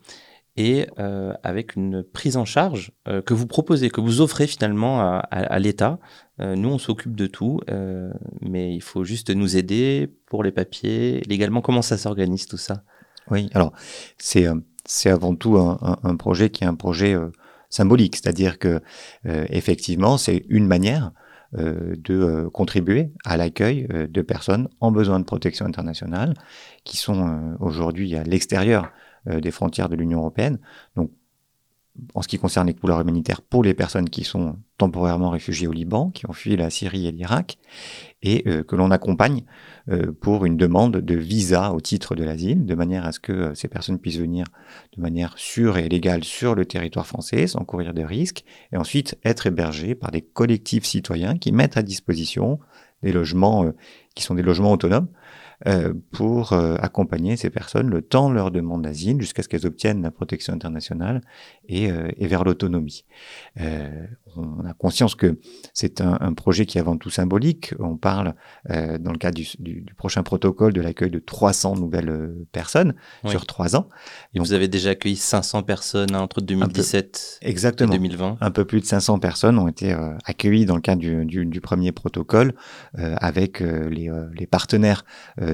et 0.56 0.86
euh, 0.98 1.32
avec 1.42 1.74
une 1.74 2.02
prise 2.04 2.36
en 2.36 2.44
charge 2.44 2.92
euh, 3.08 3.22
que 3.22 3.34
vous 3.34 3.46
proposez, 3.46 3.90
que 3.90 4.00
vous 4.00 4.20
offrez 4.20 4.46
finalement 4.46 5.00
à, 5.00 5.16
à, 5.18 5.58
l'État. 5.58 5.98
Euh, 6.40 6.54
nous, 6.54 6.68
on 6.68 6.78
s'occupe 6.78 7.16
de 7.16 7.26
tout, 7.26 7.60
euh, 7.70 8.12
mais 8.40 8.74
il 8.74 8.82
faut 8.82 9.04
juste 9.04 9.30
nous 9.30 9.56
aider 9.56 10.12
pour 10.26 10.44
les 10.44 10.52
papiers. 10.52 11.22
Légalement, 11.26 11.60
comment 11.60 11.82
ça 11.82 11.98
s'organise 11.98 12.46
tout 12.46 12.56
ça? 12.56 12.84
Oui, 13.30 13.48
alors 13.54 13.72
c'est 14.18 14.46
euh, 14.46 14.54
c'est 14.86 15.10
avant 15.10 15.34
tout 15.34 15.56
un, 15.56 15.78
un, 15.80 15.98
un, 16.10 16.16
projet 16.16 16.50
qui 16.50 16.62
est 16.62 16.66
un 16.66 16.74
projet 16.74 17.16
symbolique, 17.70 18.16
c'est-à-dire 18.16 18.58
que 18.58 18.82
effectivement, 19.24 20.18
c'est 20.18 20.44
une 20.50 20.66
manière 20.66 21.12
de 21.54 22.50
contribuer 22.52 23.10
à 23.24 23.38
l'accueil 23.38 23.88
de 23.88 24.20
personnes 24.20 24.68
en 24.80 24.92
besoin 24.92 25.20
de 25.20 25.24
protection 25.24 25.64
internationale 25.64 26.34
qui 26.84 26.98
sont 26.98 27.56
aujourd'hui 27.60 28.14
à 28.14 28.24
l'extérieur 28.24 28.84
euh, 28.84 29.03
des 29.26 29.50
frontières 29.50 29.88
de 29.88 29.96
l'Union 29.96 30.20
européenne. 30.20 30.58
En 32.14 32.22
ce 32.22 32.28
qui 32.28 32.38
concerne 32.38 32.66
les 32.66 32.74
couloirs 32.74 33.00
humanitaires 33.00 33.40
pour 33.40 33.62
les 33.62 33.72
personnes 33.72 34.10
qui 34.10 34.24
sont 34.24 34.56
temporairement 34.78 35.30
réfugiées 35.30 35.68
au 35.68 35.72
Liban, 35.72 36.10
qui 36.10 36.28
ont 36.28 36.32
fui 36.32 36.56
la 36.56 36.68
Syrie 36.68 37.06
et 37.06 37.12
l'Irak, 37.12 37.58
et 38.22 38.42
euh, 38.48 38.64
que 38.64 38.74
l'on 38.74 38.90
accompagne 38.90 39.44
euh, 39.88 40.10
pour 40.12 40.44
une 40.44 40.56
demande 40.56 40.96
de 40.96 41.14
visa 41.14 41.72
au 41.72 41.80
titre 41.80 42.16
de 42.16 42.24
l'asile, 42.24 42.66
de 42.66 42.74
manière 42.74 43.06
à 43.06 43.12
ce 43.12 43.20
que 43.20 43.32
euh, 43.32 43.54
ces 43.54 43.68
personnes 43.68 44.00
puissent 44.00 44.18
venir 44.18 44.46
de 44.96 45.02
manière 45.02 45.34
sûre 45.36 45.78
et 45.78 45.88
légale 45.88 46.24
sur 46.24 46.56
le 46.56 46.64
territoire 46.64 47.06
français, 47.06 47.46
sans 47.46 47.64
courir 47.64 47.94
de 47.94 48.02
risques, 48.02 48.44
et 48.72 48.76
ensuite 48.76 49.16
être 49.24 49.46
hébergées 49.46 49.94
par 49.94 50.10
des 50.10 50.22
collectifs 50.22 50.84
citoyens 50.84 51.38
qui 51.38 51.52
mettent 51.52 51.76
à 51.76 51.82
disposition 51.82 52.58
des 53.04 53.12
logements 53.12 53.72
qui 54.14 54.22
sont 54.22 54.34
des 54.34 54.42
logements 54.42 54.72
autonomes, 54.72 55.08
euh, 55.08 55.23
pour 56.10 56.52
euh, 56.52 56.76
accompagner 56.80 57.36
ces 57.36 57.50
personnes 57.50 57.88
le 57.88 58.02
temps 58.02 58.28
de 58.28 58.34
leur 58.34 58.50
demande 58.50 58.82
d'asile 58.82 59.20
jusqu'à 59.20 59.42
ce 59.42 59.48
qu'elles 59.48 59.66
obtiennent 59.66 60.02
la 60.02 60.10
protection 60.10 60.52
internationale 60.52 61.20
et, 61.68 61.90
euh, 61.90 62.08
et 62.16 62.26
vers 62.26 62.44
l'autonomie. 62.44 63.04
on 64.36 64.64
a 64.64 64.74
conscience 64.74 65.14
que 65.14 65.38
c'est 65.72 66.00
un, 66.00 66.18
un, 66.20 66.32
projet 66.32 66.66
qui 66.66 66.78
est 66.78 66.80
avant 66.80 66.96
tout 66.96 67.10
symbolique. 67.10 67.72
On 67.78 67.96
parle 67.96 68.34
dans 68.68 69.12
le 69.12 69.18
cadre 69.18 69.36
du, 69.36 69.46
du, 69.60 69.80
du, 69.82 69.94
prochain 69.94 70.22
protocole 70.24 70.72
de 70.72 70.80
l'accueil 70.80 71.10
de 71.10 71.20
300 71.20 71.76
nouvelles 71.76 72.34
personnes 72.50 72.94
sur 73.26 73.46
trois 73.46 73.76
ans. 73.76 73.88
Et 74.34 74.40
vous 74.40 74.52
avez 74.52 74.66
déjà 74.66 74.90
accueilli 74.90 75.16
500 75.16 75.62
personnes 75.62 76.16
entre 76.16 76.40
2017 76.40 77.38
exactement, 77.42 77.92
et 77.92 77.96
2020. 77.96 78.38
Un 78.40 78.50
peu 78.50 78.64
plus 78.64 78.80
de 78.80 78.86
500 78.86 79.20
personnes 79.20 79.58
ont 79.58 79.68
été 79.68 79.96
accueillies 80.24 80.66
dans 80.66 80.74
le 80.76 80.82
cadre 80.82 81.00
du, 81.00 81.46
du 81.46 81.60
premier 81.60 81.92
protocole 81.92 82.54
avec 82.94 83.60
les, 83.60 84.10
les 84.34 84.46
partenaires 84.46 85.04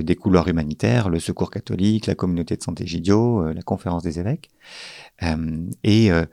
des 0.02 0.16
couloirs 0.16 0.48
humanitaires, 0.48 1.08
le 1.08 1.18
Secours 1.18 1.50
catholique, 1.50 2.06
la 2.06 2.14
communauté 2.14 2.56
de 2.56 2.62
santé 2.62 2.86
Gidio, 2.86 3.42
euh, 3.42 3.52
la 3.52 3.62
conférence 3.62 4.02
des 4.02 4.18
évêques. 4.18 4.50
Euh, 5.22 5.66
et 5.84 6.10
euh, 6.10 6.24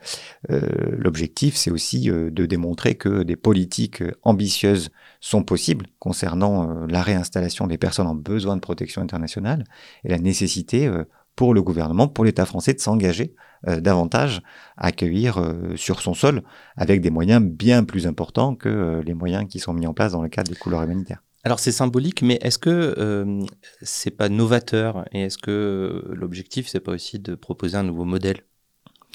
l'objectif, 0.50 1.56
c'est 1.56 1.72
aussi 1.72 2.10
de 2.10 2.46
démontrer 2.46 2.96
que 2.96 3.24
des 3.24 3.36
politiques 3.36 4.04
ambitieuses 4.24 4.89
sont 5.20 5.43
possibles 5.43 5.88
concernant 6.00 6.86
la 6.88 7.02
réinstallation 7.02 7.67
des 7.67 7.78
personnes 7.78 8.08
en 8.08 8.15
besoin 8.15 8.56
de 8.56 8.62
protection 8.62 9.02
internationale 9.02 9.65
et 10.04 10.10
la 10.10 10.20
nécessité 10.20 10.89
pour 11.36 11.54
le 11.54 11.62
gouvernement, 11.62 12.08
pour 12.08 12.24
l'État 12.24 12.46
français, 12.46 12.74
de 12.74 12.80
s'engager 12.80 13.36
davantage 13.65 14.41
à 14.78 14.88
accueillir 14.88 15.41
sur 15.76 16.02
son 16.02 16.13
sol 16.13 16.43
avec 16.78 17.02
des 17.02 17.10
moyens 17.10 17.43
bien 17.43 17.84
plus 17.84 18.08
importants 18.08 18.56
que 18.56 19.02
les 19.06 19.13
moyens 19.13 19.48
qui 19.50 19.60
sont 19.60 19.74
mis 19.74 19.88
en 19.88 19.93
place 19.93 20.13
dans 20.13 20.22
le 20.22 20.30
cadre 20.30 20.50
des 20.50 20.58
couloirs 20.58 20.84
humanitaires. 20.84 21.24
Alors 21.47 21.60
c'est 21.60 21.71
symbolique, 21.71 22.23
mais 22.23 22.38
est-ce 22.41 22.57
que 22.57 22.93
euh, 22.97 23.41
c'est 23.81 24.12
pas 24.12 24.27
novateur 24.27 25.05
et 25.13 25.21
est-ce 25.21 25.38
que 25.38 25.49
euh, 25.49 26.13
l'objectif 26.13 26.67
c'est 26.67 26.81
pas 26.81 26.91
aussi 26.91 27.19
de 27.19 27.36
proposer 27.36 27.77
un 27.77 27.83
nouveau 27.83 28.03
modèle? 28.03 28.41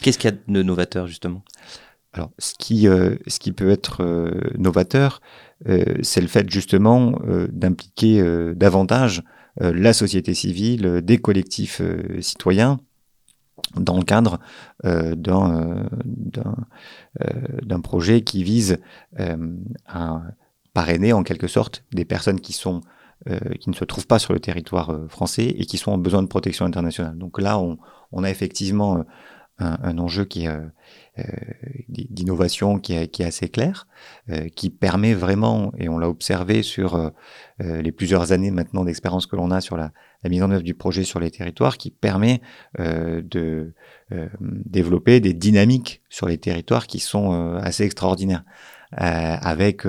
Qu'est-ce 0.00 0.16
qu'il 0.16 0.30
y 0.30 0.32
a 0.32 0.36
de 0.48 0.62
novateur 0.62 1.06
justement? 1.06 1.44
Alors 2.14 2.30
ce 2.38 2.54
qui 2.58 2.88
euh, 2.88 3.16
ce 3.26 3.38
qui 3.38 3.52
peut 3.52 3.68
être 3.68 4.02
novateur, 4.56 5.20
c'est 6.00 6.22
le 6.22 6.26
fait 6.26 6.48
justement 6.48 7.20
d'impliquer 7.50 8.22
davantage 8.56 9.22
la 9.60 9.92
société 9.92 10.32
civile, 10.32 11.02
des 11.02 11.18
collectifs 11.18 11.82
citoyens 12.20 12.80
dans 13.76 13.98
le 13.98 14.04
cadre 14.04 14.38
d'un 14.82 15.90
projet 17.82 18.22
qui 18.22 18.42
vise 18.42 18.78
à 19.86 20.22
parrainer 20.74 21.12
en 21.12 21.22
quelque 21.22 21.46
sorte 21.46 21.84
des 21.92 22.04
personnes 22.04 22.40
qui 22.40 22.52
sont 22.52 22.82
euh, 23.30 23.38
qui 23.60 23.70
ne 23.70 23.74
se 23.76 23.84
trouvent 23.84 24.08
pas 24.08 24.18
sur 24.18 24.32
le 24.32 24.40
territoire 24.40 24.90
euh, 24.90 25.06
français 25.06 25.44
et 25.44 25.64
qui 25.64 25.78
sont 25.78 25.92
en 25.92 25.98
besoin 25.98 26.22
de 26.22 26.26
protection 26.26 26.64
internationale. 26.64 27.16
Donc 27.16 27.40
là, 27.40 27.56
on, 27.56 27.78
on 28.10 28.24
a 28.24 28.30
effectivement 28.30 28.96
euh, 28.96 29.02
un, 29.58 29.78
un, 29.80 29.98
enjeu 29.98 30.24
qui 30.24 30.46
est 30.46 30.50
d'innovation 31.88 32.80
qui 32.80 32.94
est, 32.94 33.06
qui 33.06 33.22
est, 33.22 33.26
assez 33.26 33.48
clair, 33.48 33.86
qui 34.56 34.70
permet 34.70 35.14
vraiment, 35.14 35.72
et 35.78 35.88
on 35.88 35.98
l'a 35.98 36.08
observé 36.08 36.62
sur 36.62 37.12
les 37.60 37.92
plusieurs 37.92 38.32
années 38.32 38.50
maintenant 38.50 38.82
d'expérience 38.82 39.26
que 39.26 39.36
l'on 39.36 39.50
a 39.50 39.60
sur 39.60 39.76
la, 39.76 39.92
la, 40.24 40.30
mise 40.30 40.42
en 40.42 40.50
œuvre 40.50 40.62
du 40.62 40.74
projet 40.74 41.04
sur 41.04 41.20
les 41.20 41.30
territoires, 41.30 41.76
qui 41.76 41.90
permet 41.90 42.40
de 42.80 43.74
développer 44.40 45.20
des 45.20 45.34
dynamiques 45.34 46.02
sur 46.08 46.26
les 46.26 46.38
territoires 46.38 46.86
qui 46.86 46.98
sont 46.98 47.54
assez 47.56 47.84
extraordinaires, 47.84 48.44
avec 48.90 49.86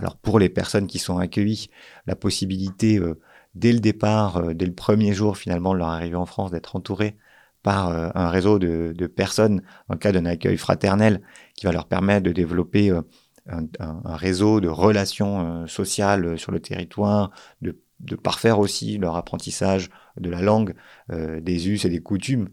alors 0.00 0.16
pour 0.16 0.38
les 0.38 0.48
personnes 0.48 0.86
qui 0.86 0.98
sont 0.98 1.18
accueillies, 1.18 1.68
la 2.06 2.16
possibilité 2.16 2.98
euh, 2.98 3.20
dès 3.54 3.72
le 3.72 3.80
départ, 3.80 4.38
euh, 4.38 4.54
dès 4.54 4.64
le 4.66 4.74
premier 4.74 5.12
jour 5.12 5.36
finalement 5.36 5.74
de 5.74 5.78
leur 5.78 5.88
arrivée 5.88 6.16
en 6.16 6.26
France, 6.26 6.50
d'être 6.50 6.74
entourés 6.74 7.16
par 7.62 7.90
euh, 7.90 8.08
un 8.14 8.30
réseau 8.30 8.58
de, 8.58 9.06
personnes 9.06 9.62
le 9.90 9.96
cadre 9.96 10.18
d'un 10.18 10.26
accueil 10.26 10.56
fraternel 10.56 11.20
qui 11.54 11.66
va 11.66 11.72
leur 11.72 11.86
permettre 11.86 12.22
de 12.22 12.32
développer 12.32 12.90
un, 12.90 14.16
réseau 14.16 14.60
de 14.60 14.68
relations 14.68 15.66
sociales 15.66 16.38
sur 16.38 16.52
le 16.52 16.60
territoire, 16.60 17.30
de, 17.60 17.76
parfaire 18.22 18.58
aussi 18.58 18.96
leur 18.96 19.16
apprentissage 19.16 19.90
de 20.16 20.30
la 20.30 20.40
langue, 20.40 20.74
des 21.10 21.68
us 21.68 21.84
et 21.84 21.90
des 21.90 22.00
coutumes 22.00 22.48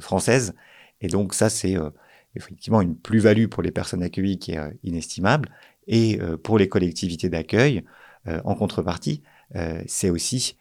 françaises. 0.00 0.54
Et 1.00 1.08
donc 1.08 1.34
ça, 1.34 1.50
c'est 1.50 1.76
effectivement 2.36 2.80
une 2.80 2.96
plus-value 2.96 3.48
pour 3.48 3.62
les 3.62 3.72
personnes 3.72 4.02
accueillies 4.02 4.38
qui 4.38 4.52
est 4.52 4.78
inestimable. 4.82 5.50
Et 5.88 6.20
euh, 6.20 6.36
pour 6.36 6.58
les 6.58 6.68
collectivités 6.68 7.30
d'accueil, 7.30 7.82
euh, 8.28 8.40
en 8.44 8.54
contrepartie, 8.54 9.22
euh, 9.56 9.82
c'est 9.86 10.10
aussi 10.10 10.56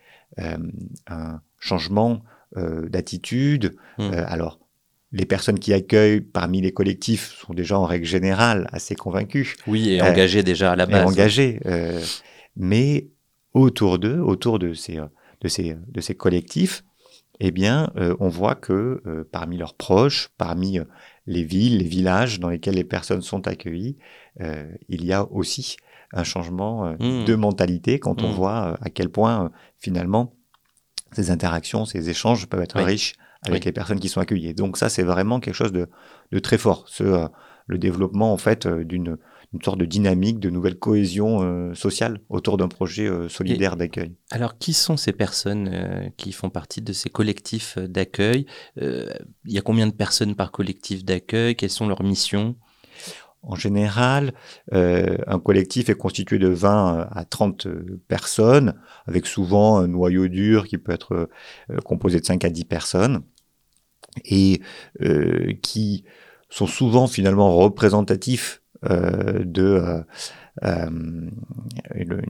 un 1.07 1.41
changement 1.57 2.21
d'attitude. 2.53 3.75
Mmh. 3.97 4.11
alors, 4.13 4.59
les 5.11 5.25
personnes 5.25 5.57
qui 5.57 5.73
accueillent 5.73 6.21
parmi 6.21 6.61
les 6.61 6.71
collectifs 6.71 7.33
sont 7.39 7.53
déjà 7.53 7.79
en 7.79 7.85
règle 7.85 8.05
générale 8.05 8.67
assez 8.71 8.93
convaincus. 8.93 9.55
Oui, 9.67 9.91
et 9.91 10.01
engagés 10.01 10.43
déjà 10.43 10.73
à 10.73 10.75
la 10.75 10.85
base. 10.85 11.05
engagés. 11.05 11.59
Euh, 11.65 12.03
mais 12.55 13.07
autour 13.53 13.99
d'eux, 13.99 14.19
autour 14.19 14.59
de 14.59 14.73
ces, 14.73 14.97
de 15.41 15.47
ces, 15.47 15.77
de 15.87 16.01
ces 16.01 16.13
collectifs, 16.13 16.83
eh 17.39 17.51
bien, 17.51 17.89
euh, 17.95 18.15
on 18.19 18.27
voit 18.27 18.55
que 18.55 19.25
parmi 19.31 19.57
leurs 19.57 19.75
proches, 19.75 20.29
parmi 20.37 20.79
les 21.27 21.43
villes, 21.43 21.77
les 21.77 21.87
villages 21.87 22.39
dans 22.39 22.49
lesquels 22.49 22.75
les 22.75 22.83
personnes 22.83 23.21
sont 23.21 23.47
accueillies, 23.47 23.97
euh, 24.41 24.65
il 24.87 25.05
y 25.05 25.13
a 25.13 25.29
aussi 25.31 25.77
un 26.13 26.23
changement 26.23 26.87
euh, 26.87 26.95
mmh. 26.99 27.25
de 27.25 27.35
mentalité 27.35 27.99
quand 27.99 28.23
on 28.23 28.29
mmh. 28.29 28.35
voit 28.35 28.67
euh, 28.67 28.77
à 28.81 28.89
quel 28.89 29.09
point 29.09 29.51
finalement 29.77 30.33
ces 31.11 31.29
interactions, 31.29 31.85
ces 31.85 32.09
échanges 32.09 32.47
peuvent 32.47 32.61
être 32.61 32.81
riches 32.81 33.15
avec 33.45 33.65
les 33.65 33.71
personnes 33.71 33.99
qui 33.99 34.09
sont 34.09 34.19
accueillies. 34.19 34.53
Donc 34.53 34.77
ça, 34.77 34.89
c'est 34.89 35.03
vraiment 35.03 35.39
quelque 35.39 35.53
chose 35.53 35.71
de, 35.71 35.87
de 36.31 36.39
très 36.39 36.57
fort. 36.57 36.85
Ce, 36.87 37.27
le 37.67 37.77
développement 37.77 38.33
en 38.33 38.37
fait 38.37 38.67
d'une 38.67 39.17
une 39.53 39.61
sorte 39.61 39.79
de 39.79 39.85
dynamique, 39.85 40.39
de 40.39 40.49
nouvelle 40.49 40.77
cohésion 40.77 41.39
euh, 41.41 41.73
sociale 41.73 42.19
autour 42.29 42.57
d'un 42.57 42.67
projet 42.67 43.07
euh, 43.07 43.29
solidaire 43.29 43.77
d'accueil. 43.77 44.13
Alors, 44.31 44.57
qui 44.57 44.73
sont 44.73 44.97
ces 44.97 45.13
personnes 45.13 45.69
euh, 45.71 46.09
qui 46.17 46.31
font 46.33 46.49
partie 46.49 46.81
de 46.81 46.91
ces 46.93 47.09
collectifs 47.09 47.77
d'accueil 47.77 48.45
Il 48.75 49.07
y 49.45 49.57
a 49.57 49.61
combien 49.61 49.87
de 49.87 49.93
personnes 49.93 50.35
par 50.35 50.51
collectif 50.51 51.05
d'accueil? 51.05 51.55
Quelles 51.55 51.69
sont 51.69 51.87
leurs 51.87 52.03
missions? 52.03 52.55
En 53.43 53.55
général, 53.55 54.33
un 54.71 55.39
collectif 55.39 55.89
est 55.89 55.95
constitué 55.95 56.37
de 56.37 56.49
20 56.49 57.07
à 57.09 57.23
30 57.23 57.67
personnes, 58.07 58.73
avec 59.05 59.25
souvent 59.25 59.77
un 59.77 59.87
noyau 59.87 60.27
dur 60.27 60.67
qui 60.67 60.77
peut 60.77 60.91
être 60.91 61.29
composé 61.85 62.19
de 62.19 62.25
5 62.25 62.43
à 62.43 62.49
10 62.49 62.65
personnes, 62.65 63.21
et 64.25 64.61
qui 65.61 66.03
sont 66.49 66.67
souvent 66.67 67.07
finalement 67.07 67.55
représentatifs 67.55 68.61
de 68.83 69.63
euh, 69.63 70.01
euh, 70.63 70.89
une, 71.95 72.21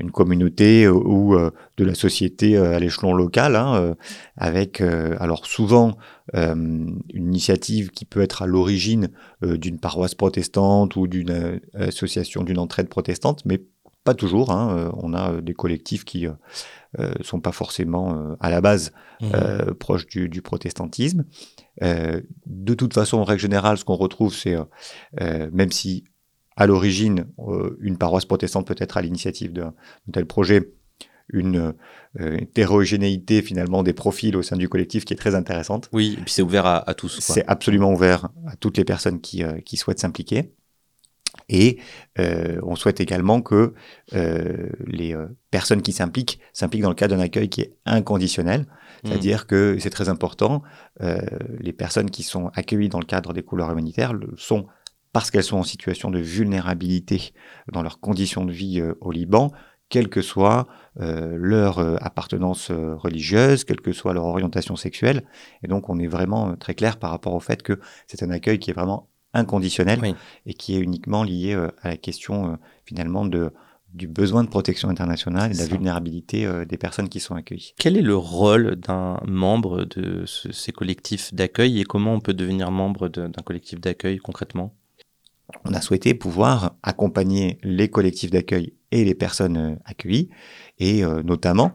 une, 0.00 0.10
communauté 0.12 0.88
ou 0.88 1.36
de 1.76 1.84
la 1.84 1.94
société 1.94 2.56
à 2.56 2.78
l'échelon 2.78 3.12
local, 3.14 3.56
hein, 3.56 3.96
avec 4.36 4.80
alors 4.80 5.44
souvent 5.46 5.96
une 6.32 7.02
initiative 7.12 7.90
qui 7.90 8.04
peut 8.04 8.20
être 8.20 8.42
à 8.42 8.46
l'origine 8.46 9.08
d'une 9.42 9.80
paroisse 9.80 10.14
protestante 10.14 10.94
ou 10.94 11.08
d'une 11.08 11.60
association 11.74 12.44
d'une 12.44 12.58
entraide 12.58 12.88
protestante, 12.88 13.44
mais 13.44 13.60
pas 14.04 14.14
toujours. 14.14 14.52
Hein, 14.52 14.92
on 14.96 15.14
a 15.14 15.40
des 15.40 15.54
collectifs 15.54 16.04
qui 16.04 16.28
euh, 16.28 17.12
sont 17.20 17.40
pas 17.40 17.52
forcément 17.52 18.36
à 18.38 18.50
la 18.50 18.60
base 18.60 18.92
mmh. 19.20 19.74
proches 19.80 20.06
du, 20.06 20.28
du 20.28 20.42
protestantisme. 20.42 21.24
Euh, 21.82 22.20
de 22.46 22.74
toute 22.74 22.94
façon, 22.94 23.18
en 23.18 23.24
règle 23.24 23.40
générale, 23.40 23.78
ce 23.78 23.84
qu'on 23.84 23.96
retrouve, 23.96 24.34
c'est, 24.34 24.54
euh, 24.54 24.64
euh, 25.20 25.48
même 25.52 25.72
si 25.72 26.04
à 26.56 26.66
l'origine, 26.66 27.26
une 27.80 27.96
paroisse 27.96 28.26
protestante 28.26 28.66
peut 28.66 28.76
être 28.78 28.98
à 28.98 29.02
l'initiative 29.02 29.54
d'un 29.54 29.72
tel 30.12 30.26
projet, 30.26 30.70
une 31.32 31.72
hétérogénéité 32.20 33.40
finalement 33.40 33.82
des 33.82 33.94
profils 33.94 34.36
au 34.36 34.42
sein 34.42 34.56
du 34.58 34.68
collectif 34.68 35.06
qui 35.06 35.14
est 35.14 35.16
très 35.16 35.34
intéressante. 35.34 35.88
Oui, 35.94 36.12
et 36.18 36.22
puis 36.22 36.30
c'est 36.30 36.42
ouvert 36.42 36.66
à, 36.66 36.86
à 36.90 36.92
tous. 36.92 37.20
C'est 37.20 37.46
absolument 37.46 37.90
ouvert 37.90 38.28
à 38.46 38.54
toutes 38.56 38.76
les 38.76 38.84
personnes 38.84 39.22
qui, 39.22 39.42
qui 39.64 39.78
souhaitent 39.78 40.00
s'impliquer. 40.00 40.52
Et 41.48 41.78
euh, 42.18 42.60
on 42.62 42.76
souhaite 42.76 43.00
également 43.00 43.40
que 43.40 43.74
euh, 44.14 44.68
les 44.86 45.14
euh, 45.14 45.26
personnes 45.50 45.82
qui 45.82 45.92
s'impliquent 45.92 46.40
s'impliquent 46.52 46.82
dans 46.82 46.88
le 46.88 46.94
cadre 46.94 47.16
d'un 47.16 47.22
accueil 47.22 47.48
qui 47.48 47.62
est 47.62 47.74
inconditionnel, 47.86 48.62
mmh. 48.62 49.08
c'est-à-dire 49.08 49.46
que 49.46 49.76
c'est 49.80 49.90
très 49.90 50.08
important, 50.08 50.62
les 51.00 51.72
personnes 51.72 52.10
qui 52.10 52.22
sont 52.22 52.50
accueillies 52.54 52.88
dans 52.88 53.00
le 53.00 53.04
cadre 53.04 53.32
des 53.32 53.42
couleurs 53.42 53.70
humanitaires 53.70 54.12
le 54.12 54.34
sont 54.36 54.66
parce 55.12 55.30
qu'elles 55.30 55.44
sont 55.44 55.58
en 55.58 55.64
situation 55.64 56.10
de 56.10 56.18
vulnérabilité 56.18 57.32
dans 57.70 57.82
leurs 57.82 58.00
conditions 58.00 58.44
de 58.44 58.52
vie 58.52 58.82
au 59.00 59.10
Liban, 59.10 59.50
quelle 59.88 60.08
que 60.08 60.22
soit 60.22 60.68
leur 60.96 61.78
appartenance 62.02 62.70
religieuse, 62.70 63.64
quelle 63.64 63.80
que 63.80 63.92
soit 63.92 64.14
leur 64.14 64.24
orientation 64.24 64.76
sexuelle. 64.76 65.24
Et 65.64 65.68
donc 65.68 65.88
on 65.88 65.98
est 65.98 66.06
vraiment 66.06 66.54
très 66.56 66.74
clair 66.74 66.98
par 66.98 67.10
rapport 67.10 67.34
au 67.34 67.40
fait 67.40 67.62
que 67.62 67.80
c'est 68.06 68.22
un 68.22 68.30
accueil 68.30 68.58
qui 68.58 68.70
est 68.70 68.74
vraiment 68.74 69.08
inconditionnel 69.34 70.14
et 70.46 70.54
qui 70.54 70.76
est 70.76 70.80
uniquement 70.80 71.22
lié 71.22 71.54
euh, 71.54 71.68
à 71.82 71.88
la 71.88 71.96
question 71.96 72.52
euh, 72.52 72.56
finalement 72.84 73.24
de 73.26 73.52
du 73.92 74.08
besoin 74.08 74.42
de 74.42 74.48
protection 74.48 74.88
internationale 74.88 75.50
et 75.50 75.54
de 75.54 75.58
la 75.58 75.66
vulnérabilité 75.66 76.46
euh, 76.46 76.64
des 76.64 76.78
personnes 76.78 77.10
qui 77.10 77.20
sont 77.20 77.34
accueillies. 77.34 77.74
Quel 77.78 77.98
est 77.98 78.02
le 78.02 78.16
rôle 78.16 78.76
d'un 78.76 79.20
membre 79.26 79.84
de 79.84 80.24
ces 80.24 80.72
collectifs 80.72 81.34
d'accueil 81.34 81.78
et 81.78 81.84
comment 81.84 82.14
on 82.14 82.20
peut 82.20 82.32
devenir 82.32 82.70
membre 82.70 83.10
d'un 83.10 83.30
collectif 83.44 83.82
d'accueil 83.82 84.16
concrètement? 84.16 84.74
On 85.66 85.74
a 85.74 85.82
souhaité 85.82 86.14
pouvoir 86.14 86.76
accompagner 86.82 87.58
les 87.62 87.90
collectifs 87.90 88.30
d'accueil 88.30 88.72
et 88.92 89.04
les 89.04 89.14
personnes 89.14 89.78
accueillies 89.84 90.30
et 90.78 91.02
notamment 91.02 91.74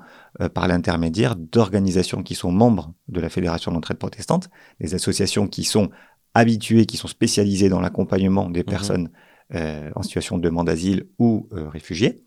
par 0.55 0.67
l'intermédiaire 0.67 1.35
d'organisations 1.35 2.23
qui 2.23 2.33
sont 2.33 2.51
membres 2.51 2.93
de 3.07 3.19
la 3.19 3.29
Fédération 3.29 3.71
d'entraide 3.71 3.99
protestante, 3.99 4.49
des 4.79 4.95
associations 4.95 5.47
qui 5.47 5.63
sont 5.63 5.91
habitués, 6.37 6.85
qui 6.85 6.97
sont 6.97 7.07
spécialisés 7.07 7.67
dans 7.67 7.81
l'accompagnement 7.81 8.49
des 8.49 8.59
mhm. 8.59 8.65
personnes 8.65 9.09
euh, 9.55 9.89
en 9.95 10.03
situation 10.03 10.37
de 10.37 10.43
demande 10.43 10.67
d'asile 10.67 11.07
ou 11.17 11.47
euh, 11.53 11.67
réfugiés, 11.69 12.23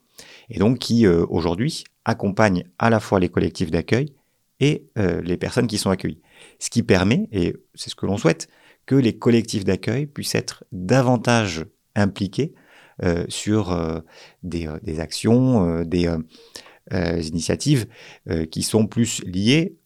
et 0.48 0.58
donc 0.58 0.78
qui 0.78 1.06
euh, 1.06 1.24
aujourd'hui 1.28 1.84
accompagnent 2.04 2.64
à 2.78 2.90
la 2.90 2.98
fois 2.98 3.20
les 3.20 3.28
collectifs 3.28 3.70
d'accueil 3.70 4.14
et 4.62 4.84
les 4.96 5.38
personnes 5.38 5.66
qui 5.66 5.78
sont 5.78 5.88
accueillies. 5.88 6.20
Ce 6.58 6.68
qui 6.68 6.82
permet, 6.82 7.28
et 7.32 7.56
c'est 7.74 7.88
ce 7.88 7.94
que 7.94 8.04
l'on 8.04 8.18
souhaite, 8.18 8.48
que 8.84 8.94
les 8.94 9.16
collectifs 9.16 9.64
d'accueil 9.64 10.04
puissent 10.04 10.34
être 10.34 10.64
davantage 10.70 11.64
impliqués 11.96 12.52
sur 13.28 14.02
des, 14.42 14.68
des, 14.82 15.00
actions, 15.00 15.82
des 15.84 16.14
initiatives 16.92 17.86
qui 18.50 18.62
sont 18.62 18.86
plus 18.86 19.22
liées 19.24 19.78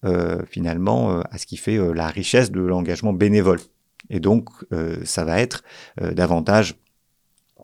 finalement 0.45 1.21
à 1.21 1.37
ce 1.37 1.45
qui 1.45 1.55
fait 1.55 1.77
la 1.93 2.09
richesse 2.09 2.51
de 2.51 2.59
l'engagement 2.59 3.13
bénévole. 3.13 3.61
Et 4.09 4.19
donc, 4.19 4.49
euh, 4.71 4.97
ça 5.03 5.23
va 5.23 5.39
être 5.39 5.63
euh, 6.01 6.13
davantage 6.13 6.75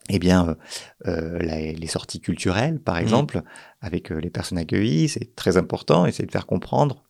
eh 0.09 0.19
bien, 0.19 0.57
euh, 1.05 1.39
les 1.39 1.87
sorties 1.87 2.19
culturelles, 2.19 2.79
par 2.79 2.95
mmh. 2.95 3.01
exemple, 3.01 3.41
avec 3.81 4.09
les 4.09 4.29
personnes 4.29 4.57
accueillies, 4.57 5.07
c'est 5.07 5.35
très 5.35 5.57
important, 5.57 6.05
essayer 6.05 6.25
de 6.25 6.31
faire 6.31 6.47
comprendre 6.47 7.03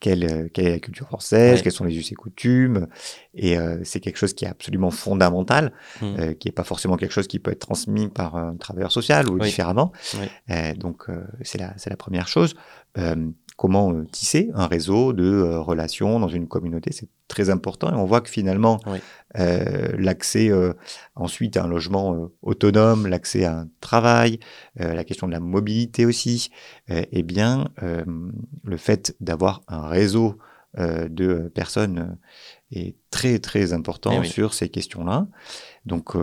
quelle, 0.00 0.50
quelle, 0.52 0.66
est 0.66 0.70
la 0.70 0.78
culture 0.80 1.06
française, 1.06 1.62
quels 1.62 1.72
sont 1.72 1.84
les 1.84 1.96
us 1.96 2.10
et 2.10 2.14
coutumes, 2.14 2.88
et 3.34 3.56
c'est 3.84 4.00
quelque 4.00 4.16
chose 4.16 4.32
qui 4.32 4.46
est 4.46 4.48
absolument 4.48 4.90
fondamental, 4.90 5.72
mmh. 6.00 6.34
qui 6.40 6.48
n'est 6.48 6.52
pas 6.52 6.64
forcément 6.64 6.96
quelque 6.96 7.12
chose 7.12 7.28
qui 7.28 7.38
peut 7.38 7.52
être 7.52 7.60
transmis 7.60 8.08
par 8.08 8.34
un 8.34 8.56
travailleur 8.56 8.90
social 8.90 9.28
ou 9.28 9.38
différemment. 9.38 9.92
donc, 10.78 11.04
c'est 11.42 11.58
la, 11.58 11.74
la 11.86 11.96
première 11.96 12.26
chose 12.26 12.54
comment 13.60 13.92
euh, 13.92 14.06
tisser 14.10 14.50
un 14.54 14.66
réseau 14.66 15.12
de 15.12 15.22
euh, 15.22 15.60
relations 15.60 16.18
dans 16.18 16.28
une 16.28 16.48
communauté, 16.48 16.92
c'est 16.92 17.10
très 17.28 17.50
important. 17.50 17.92
Et 17.92 17.94
on 17.94 18.06
voit 18.06 18.22
que 18.22 18.30
finalement, 18.30 18.80
euh, 19.38 19.92
l'accès 19.98 20.50
ensuite 21.14 21.58
à 21.58 21.64
un 21.64 21.68
logement 21.68 22.30
autonome, 22.40 23.06
l'accès 23.06 23.44
à 23.44 23.58
un 23.58 23.68
travail, 23.82 24.40
la 24.76 25.04
question 25.04 25.28
de 25.28 25.32
la 25.32 25.38
mobilité 25.38 26.06
aussi, 26.06 26.50
eh 26.88 27.22
bien, 27.22 27.68
le 28.64 28.76
fait 28.76 29.14
d'avoir 29.20 29.62
un 29.68 29.86
réseau 29.86 30.38
de 30.76 31.52
personnes 31.54 32.18
est 32.72 32.96
très 33.10 33.38
très 33.38 33.72
important 33.72 34.22
eh 34.24 34.26
sur 34.26 34.52
ces 34.52 34.68
questions-là. 34.68 35.28
Donc 35.86 36.14